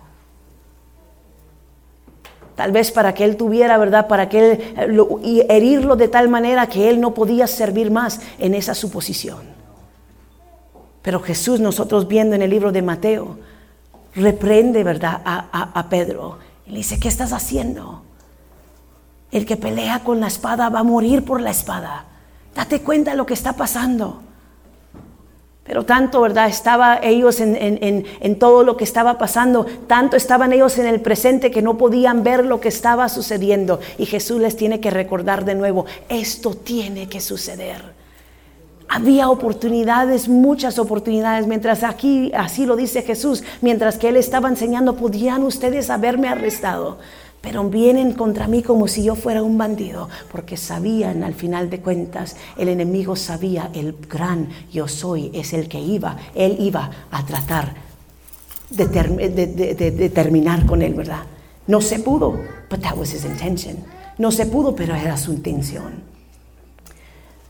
Tal 2.56 2.72
vez 2.72 2.92
para 2.92 3.13
que 3.13 3.24
él 3.26 3.38
tuviera, 3.38 3.78
¿verdad? 3.78 4.08
Para 4.08 4.30
que 4.30 4.52
él 4.52 4.74
eh, 4.78 4.98
y 5.24 5.42
herirlo 5.50 5.96
de 5.96 6.08
tal 6.08 6.30
manera 6.30 6.68
que 6.68 6.89
él 6.89 7.02
no 7.02 7.13
podía 7.13 7.48
servir 7.48 7.92
más 7.92 8.22
en 8.39 8.54
esa 8.54 8.76
suposición. 8.76 9.39
Pero 11.02 11.20
Jesús, 11.20 11.60
nosotros 11.60 12.08
viendo 12.08 12.36
en 12.36 12.42
el 12.42 12.50
libro 12.50 12.72
de 12.72 12.82
Mateo, 12.82 13.38
reprende, 14.16 14.84
¿verdad?, 14.84 15.22
a, 15.26 15.80
a 15.80 15.89
Pedro. 15.89 16.38
Y 16.66 16.72
le 16.72 16.78
dice, 16.78 17.00
¿qué 17.00 17.10
estás 17.10 17.34
haciendo? 17.34 18.04
El 19.32 19.46
que 19.46 19.58
pelea 19.58 20.04
con 20.04 20.20
la 20.20 20.28
espada 20.28 20.70
va 20.70 20.80
a 20.80 20.84
morir 20.84 21.26
por 21.26 21.42
la 21.42 21.50
espada. 21.50 22.06
Date 22.56 22.82
cuenta 22.82 23.12
de 23.12 23.18
lo 23.18 23.26
que 23.26 23.34
está 23.34 23.54
pasando. 23.54 24.22
Pero 25.63 25.86
tanto, 25.86 26.19
¿verdad? 26.19 26.49
Estaba 26.49 26.99
ellos 27.02 27.39
en, 27.39 28.36
todo 28.38 28.63
lo 28.63 28.76
que 28.76 28.84
estaba 28.84 29.17
pasando, 29.17 29.65
tanto 29.88 30.17
estaban 30.17 30.52
ellos 30.52 30.78
en 30.78 30.88
el 30.88 30.99
presente 30.99 31.52
que 31.52 31.62
no 31.62 31.78
podían 31.78 32.23
ver 32.23 32.45
lo 32.45 32.60
que 32.60 32.67
estaba 32.67 33.08
sucediendo. 33.08 33.80
Y 33.97 34.06
Jesús 34.06 34.41
les 34.41 34.58
tiene 34.58 34.82
que 34.82 34.89
recordar 34.89 35.45
de 35.45 35.56
nuevo, 35.56 35.86
esto 36.10 36.54
tiene 36.54 37.08
que 37.08 37.21
suceder. 37.21 37.93
Había 38.89 39.30
oportunidades, 39.30 40.28
muchas 40.28 40.78
oportunidades, 40.78 41.47
mientras 41.47 41.84
aquí, 41.84 42.32
así 42.36 42.65
lo 42.65 42.76
dice 42.76 43.02
Jesús, 43.02 43.43
mientras 43.62 43.97
que 43.97 44.10
Él 44.10 44.17
estaba 44.17 44.49
enseñando, 44.49 44.97
podían 44.97 45.43
ustedes 45.43 45.89
haberme 45.89 46.28
arrestado 46.28 46.97
pero 47.44 47.66
vienen 47.66 48.14
contra 48.14 48.48
mí 48.48 48.64
como 48.64 48.88
si 48.88 49.04
yo 49.04 49.16
fuera 49.16 49.44
un 49.44 49.58
bandido, 49.58 50.08
porque 50.32 50.56
sabían 50.56 51.26
al 51.26 51.34
final 51.34 51.70
de 51.70 51.82
cuentas, 51.82 52.38
el 52.58 52.70
enemigo 52.70 53.18
sabía, 53.18 53.70
el 53.74 53.98
gran 54.10 54.48
yo 54.72 54.88
soy 54.88 55.30
es 55.34 55.52
el 55.52 55.68
que 55.68 55.78
iba, 55.78 56.16
él 56.36 56.56
iba 56.58 56.90
a 57.12 57.26
tratar 57.26 57.74
de, 58.70 60.10
terminar 60.14 60.66
con 60.66 60.82
él, 60.82 60.94
¿verdad? 60.94 61.24
No 61.68 61.82
se 61.82 62.00
pudo, 62.00 62.40
but 62.70 62.80
that 62.80 62.96
was 62.96 63.14
his 63.14 63.26
intention. 63.26 63.76
No 64.18 64.32
se 64.32 64.46
pudo, 64.46 64.74
pero 64.74 64.96
era 64.96 65.18
su 65.18 65.34
intención. 65.34 66.02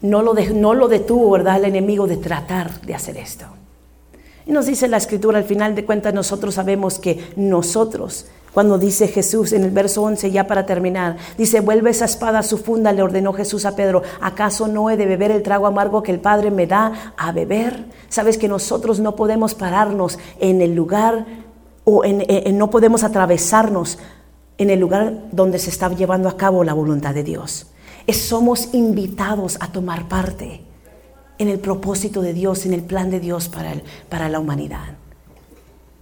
No 0.02 0.24
lo, 0.24 0.34
no 0.34 0.74
lo 0.74 0.88
detuvo, 0.88 1.30
¿verdad? 1.30 1.58
El 1.58 1.66
enemigo 1.66 2.08
de 2.08 2.18
tratar 2.18 2.82
de 2.82 2.96
hacer 2.96 3.18
esto. 3.18 3.46
Y 4.48 4.54
nos 4.54 4.66
dice 4.66 4.88
la 4.88 4.98
escritura, 4.98 5.38
al 5.38 5.46
final 5.46 5.76
de 5.76 5.86
cuentas 5.86 6.16
nosotros 6.16 6.56
sabemos 6.56 6.98
que 6.98 7.24
nosotros 7.36 8.26
cuando 8.54 8.78
dice 8.78 9.08
Jesús 9.08 9.52
en 9.52 9.63
el 9.63 9.72
verso 9.72 10.04
11, 10.04 10.30
ya 10.30 10.46
para 10.46 10.66
terminar, 10.66 11.18
dice, 11.38 11.60
vuelve 11.60 11.89
esa 11.89 12.06
espada 12.06 12.39
a 12.39 12.44
su 12.44 12.60
funda, 12.60 12.94
le 12.94 13.02
ordenó 13.02 13.34
Jesús 13.34 13.66
a 13.66 13.76
Pedro, 13.76 14.04
¿acaso 14.22 14.68
no 14.68 14.92
he 14.92 14.98
de 14.98 15.08
beber 15.08 15.32
el 15.32 15.42
trago 15.42 15.66
amargo 15.66 16.04
que 16.04 16.12
el 16.12 16.20
Padre 16.20 16.52
me 16.52 16.68
da 16.68 17.13
a 17.18 17.32
beber? 17.32 17.86
Sabes 18.10 18.38
que 18.38 18.48
nosotros 18.48 19.00
no 19.00 19.16
podemos 19.16 19.56
pararnos 19.56 20.20
en 20.39 20.62
el 20.62 20.76
lugar 20.76 21.26
o 21.84 22.06
en, 22.06 22.58
no 22.58 22.70
podemos 22.70 23.04
atravesarnos 23.04 23.98
en 24.60 24.70
el 24.70 24.80
lugar 24.80 25.13
donde 25.32 25.58
se 25.58 25.72
está 25.72 25.89
llevando 25.89 26.30
a 26.30 26.38
cabo 26.38 26.63
la 26.63 26.74
voluntad 26.74 27.16
de 27.16 27.24
Dios. 27.24 27.68
somos 28.08 28.74
invitados 28.74 29.58
a 29.62 29.72
tomar 29.72 30.08
parte 30.08 30.62
en 31.39 31.50
el 31.50 31.60
propósito 31.60 32.22
de 32.22 32.34
Dios, 32.34 32.68
en 32.68 32.74
el 32.74 32.84
plan 32.84 33.10
de 33.10 33.20
Dios 33.20 33.50
para, 33.50 33.74
para 34.10 34.30
la 34.30 34.39
humanidad. 34.39 34.96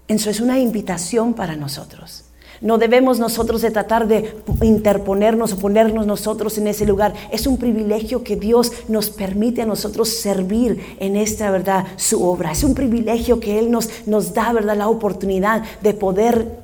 Eso 0.10 0.30
es 0.30 0.42
una 0.42 0.60
invitación 0.60 1.34
para 1.34 1.56
nosotros. 1.56 2.26
No 2.62 2.78
debemos 2.78 3.17
nosotros 3.17 3.63
de 3.63 3.71
tratar 3.71 4.08
de 4.08 4.36
interponernos 4.62 5.54
o 5.54 5.58
ponernos 5.58 6.06
nosotros 6.06 6.60
en 6.60 6.67
ese 6.67 6.86
lugar. 6.86 7.13
Es 7.32 7.47
un 7.47 7.58
privilegio 7.58 8.24
que 8.24 8.36
Dios 8.36 8.71
nos 8.88 9.10
permite 9.10 9.63
a 9.63 9.65
nosotros 9.65 10.10
servir 10.10 10.95
en 11.00 11.15
esta 11.15 11.50
verdad 11.50 11.88
su 11.95 12.24
obra. 12.24 12.52
Es 12.52 12.63
un 12.63 12.76
privilegio 12.76 13.39
que 13.39 13.58
Él 13.58 13.71
nos, 13.71 13.89
nos 14.06 14.36
da, 14.36 14.54
¿verdad? 14.54 14.78
La 14.78 14.89
oportunidad 14.89 15.63
de 15.82 15.95
poder 15.95 16.60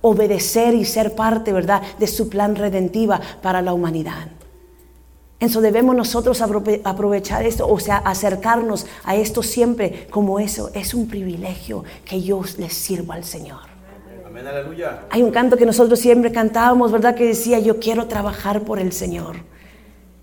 obedecer 0.00 0.74
y 0.74 0.84
ser 0.84 1.16
parte, 1.16 1.52
¿verdad? 1.52 1.82
De 1.98 2.06
su 2.06 2.28
plan 2.28 2.54
redentiva 2.54 3.20
para 3.42 3.62
la 3.62 3.74
humanidad. 3.74 4.28
Eso 5.40 5.60
debemos 5.60 5.94
nosotros 5.96 6.40
aprovechar 6.40 7.44
esto, 7.44 7.68
o 7.68 7.80
sea, 7.80 7.98
acercarnos 7.98 8.86
a 9.04 9.16
esto 9.16 9.42
siempre 9.42 10.06
como 10.10 10.38
eso. 10.38 10.70
Es 10.72 10.94
un 10.94 11.08
privilegio 11.08 11.84
que 12.04 12.22
yo 12.22 12.42
les 12.58 12.74
sirvo 12.74 13.12
al 13.12 13.24
Señor. 13.24 13.67
Hay 15.10 15.22
un 15.22 15.30
canto 15.30 15.56
que 15.56 15.66
nosotros 15.66 15.98
siempre 15.98 16.32
cantábamos, 16.32 16.92
¿verdad? 16.92 17.14
Que 17.14 17.26
decía, 17.26 17.58
yo 17.58 17.78
quiero 17.78 18.06
trabajar 18.06 18.62
por 18.62 18.78
el 18.78 18.92
Señor. 18.92 19.36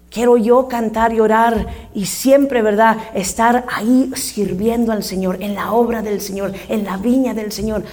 Quiero 0.10 0.38
yo 0.38 0.68
cantar 0.68 1.14
y 1.14 1.20
orar 1.20 1.68
y 1.94 2.06
siempre, 2.06 2.62
¿verdad? 2.62 2.98
Estar 3.14 3.66
ahí 3.70 4.12
sirviendo 4.16 4.94
al 4.94 5.04
Señor, 5.04 5.38
en 5.42 5.56
la 5.56 5.74
obra 5.74 6.02
del 6.02 6.22
Señor, 6.22 6.54
en 6.70 6.86
la 6.86 6.96
viña 6.96 7.34
del 7.34 7.52
Señor, 7.52 7.84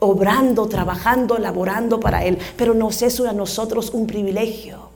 obrando, 0.00 0.66
trabajando, 0.68 1.38
laborando 1.38 2.00
para 2.00 2.24
Él. 2.24 2.38
Pero 2.56 2.74
nos 2.74 3.00
es 3.02 3.18
a 3.20 3.32
nosotros 3.32 3.90
un 3.94 4.06
privilegio. 4.06 4.90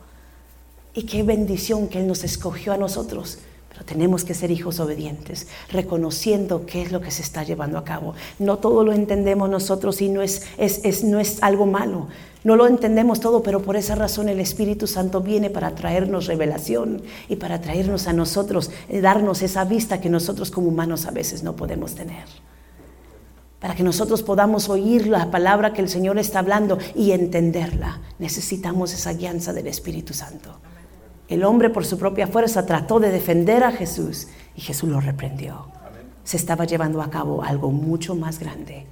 Y 0.95 1.05
qué 1.05 1.23
bendición 1.23 1.89
que 1.89 2.01
Él 2.01 2.07
nos 2.07 2.23
escogió 2.23 2.75
a 2.75 2.77
nosotros 2.77 3.39
tenemos 3.85 4.25
que 4.25 4.35
ser 4.35 4.51
hijos 4.51 4.81
obedientes, 4.81 5.49
reconociendo 5.71 6.67
qué 6.67 6.83
es 6.83 6.93
lo 6.93 7.01
que 7.01 7.11
se 7.11 7.23
está 7.23 7.43
llevando 7.43 7.79
a 7.79 7.85
cabo. 7.85 8.15
No 8.39 8.59
todo 8.59 8.85
lo 8.85 8.93
entendemos 8.93 9.49
nosotros 9.49 10.01
y 10.03 10.09
no 10.09 10.23
es, 10.23 10.43
es, 10.59 11.05
no 11.05 11.19
es 11.19 11.43
algo 11.43 11.67
malo. 11.67 12.09
No 12.45 12.57
lo 12.57 12.67
entendemos 12.67 13.21
todo, 13.21 13.43
pero 13.43 13.63
por 13.63 13.77
esa 13.77 13.95
razón 13.95 14.29
el 14.29 14.41
Espíritu 14.41 14.87
Santo 14.87 15.21
viene 15.21 15.49
para 15.49 15.75
traernos 15.75 16.27
revelación 16.27 17.03
y 17.29 17.37
para 17.37 17.61
traernos 17.61 18.09
a 18.09 18.13
nosotros, 18.13 18.71
eh, 18.89 19.01
darnos 19.01 19.43
esa 19.43 19.65
vista 19.65 20.01
que 20.01 20.09
nosotros 20.09 20.51
como 20.51 20.69
humanos 20.69 21.07
a 21.07 21.13
veces 21.13 21.43
no 21.43 21.55
podemos 21.55 21.95
tener. 21.95 22.25
Para 23.61 23.77
que 23.77 23.85
nosotros 23.85 24.25
podamos 24.25 24.69
oír 24.69 25.07
la 25.07 25.31
palabra 25.31 25.73
que 25.73 25.83
el 25.83 25.89
Señor 25.89 26.19
está 26.19 26.41
hablando 26.41 26.79
y 26.97 27.13
entenderla, 27.13 28.01
necesitamos 28.19 28.93
esa 28.93 29.13
guianza 29.13 29.53
del 29.53 29.69
Espíritu 29.69 30.13
Santo. 30.13 30.59
El 31.33 31.45
hombre 31.45 31.71
por 31.71 31.87
su 31.87 31.97
propia 31.97 32.27
fuerza 32.27 32.67
trató 32.67 33.01
de 33.01 33.11
defender 33.11 33.65
a 33.65 33.73
Jesús 33.73 34.27
y 34.55 34.61
Jesús 34.61 34.91
lo 34.91 35.01
reprendió. 35.01 35.67
Se 36.25 36.37
estaba 36.37 36.67
llevando 36.67 37.01
a 37.01 37.09
cabo 37.09 37.43
algo 37.43 37.71
mucho 37.71 38.15
más 38.15 38.39
grande. 38.39 38.85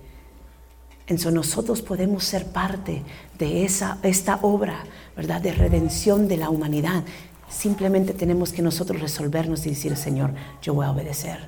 Entonces 1.03 1.35
nosotros 1.35 1.83
podemos 1.83 2.24
ser 2.24 2.46
parte 2.46 3.03
de 3.38 3.66
esa, 3.66 3.98
esta 4.03 4.38
obra, 4.40 4.85
¿verdad? 5.14 5.42
De 5.42 5.53
redención 5.53 6.29
de 6.29 6.38
la 6.38 6.48
humanidad. 6.48 7.05
Simplemente 7.50 8.14
tenemos 8.14 8.55
que 8.55 8.62
nosotros 8.62 9.03
resolvernos 9.03 9.66
y 9.66 9.70
decir, 9.70 9.94
Señor, 9.94 10.33
yo 10.62 10.72
voy 10.72 10.87
a 10.87 10.92
obedecer. 10.92 11.46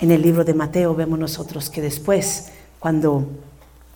En 0.00 0.10
el 0.10 0.22
libro 0.22 0.42
de 0.42 0.54
Mateo 0.54 0.94
vemos 0.94 1.18
nosotros 1.18 1.68
que 1.68 1.82
después, 1.82 2.50
cuando 2.78 3.26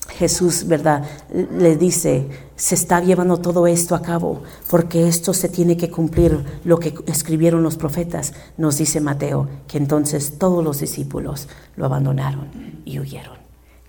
Jesús, 0.08 0.66
¿verdad? 0.66 1.04
Le 1.32 1.76
dice, 1.76 2.28
se 2.56 2.74
está 2.74 3.00
llevando 3.00 3.38
todo 3.38 3.66
esto 3.66 3.94
a 3.94 4.02
cabo, 4.02 4.42
porque 4.70 5.06
esto 5.06 5.32
se 5.32 5.48
tiene 5.48 5.76
que 5.76 5.90
cumplir 5.90 6.60
lo 6.64 6.78
que 6.78 6.94
escribieron 7.06 7.62
los 7.62 7.76
profetas, 7.76 8.32
nos 8.56 8.78
dice 8.78 9.00
Mateo, 9.00 9.48
que 9.68 9.78
entonces 9.78 10.38
todos 10.38 10.64
los 10.64 10.80
discípulos 10.80 11.48
lo 11.76 11.84
abandonaron 11.84 12.48
y 12.84 12.98
huyeron. 12.98 13.38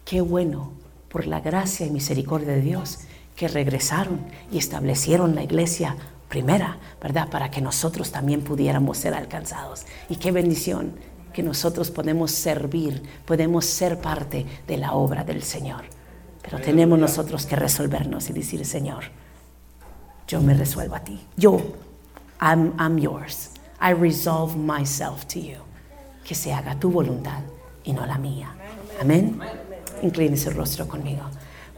Qué 0.05 0.21
bueno, 0.21 0.73
por 1.09 1.25
la 1.25 1.39
gracia 1.39 1.85
y 1.85 1.91
misericordia 1.91 2.53
de 2.53 2.61
Dios, 2.61 2.99
que 3.35 3.47
regresaron 3.47 4.19
y 4.51 4.57
establecieron 4.57 5.33
la 5.33 5.43
iglesia 5.43 5.95
primera, 6.27 6.77
¿verdad? 7.01 7.29
Para 7.29 7.49
que 7.49 7.61
nosotros 7.61 8.11
también 8.11 8.41
pudiéramos 8.41 8.97
ser 8.97 9.13
alcanzados. 9.13 9.85
Y 10.09 10.17
qué 10.17 10.31
bendición 10.31 10.93
que 11.33 11.41
nosotros 11.43 11.89
podemos 11.89 12.31
servir, 12.31 13.01
podemos 13.25 13.65
ser 13.65 13.99
parte 13.99 14.45
de 14.67 14.77
la 14.77 14.93
obra 14.93 15.23
del 15.23 15.43
Señor. 15.43 15.98
Pero 16.41 16.59
tenemos 16.59 16.97
nosotros 16.97 17.45
que 17.45 17.55
resolvernos 17.55 18.29
y 18.29 18.33
decir, 18.33 18.65
Señor, 18.65 19.05
yo 20.27 20.41
me 20.41 20.53
resuelvo 20.53 20.95
a 20.95 20.99
ti. 20.99 21.19
Yo, 21.35 21.59
I'm, 22.41 22.73
I'm 22.79 22.97
yours. 22.97 23.51
I 23.81 23.93
resolve 23.93 24.55
myself 24.57 25.25
to 25.27 25.39
you. 25.39 25.57
Que 26.23 26.35
se 26.35 26.53
haga 26.53 26.75
tu 26.79 26.91
voluntad 26.91 27.41
y 27.83 27.93
no 27.93 28.05
la 28.05 28.17
mía. 28.17 28.55
Amén. 29.01 29.39
Incline 30.01 30.37
su 30.37 30.51
rostro 30.51 30.87
conmigo. 30.87 31.23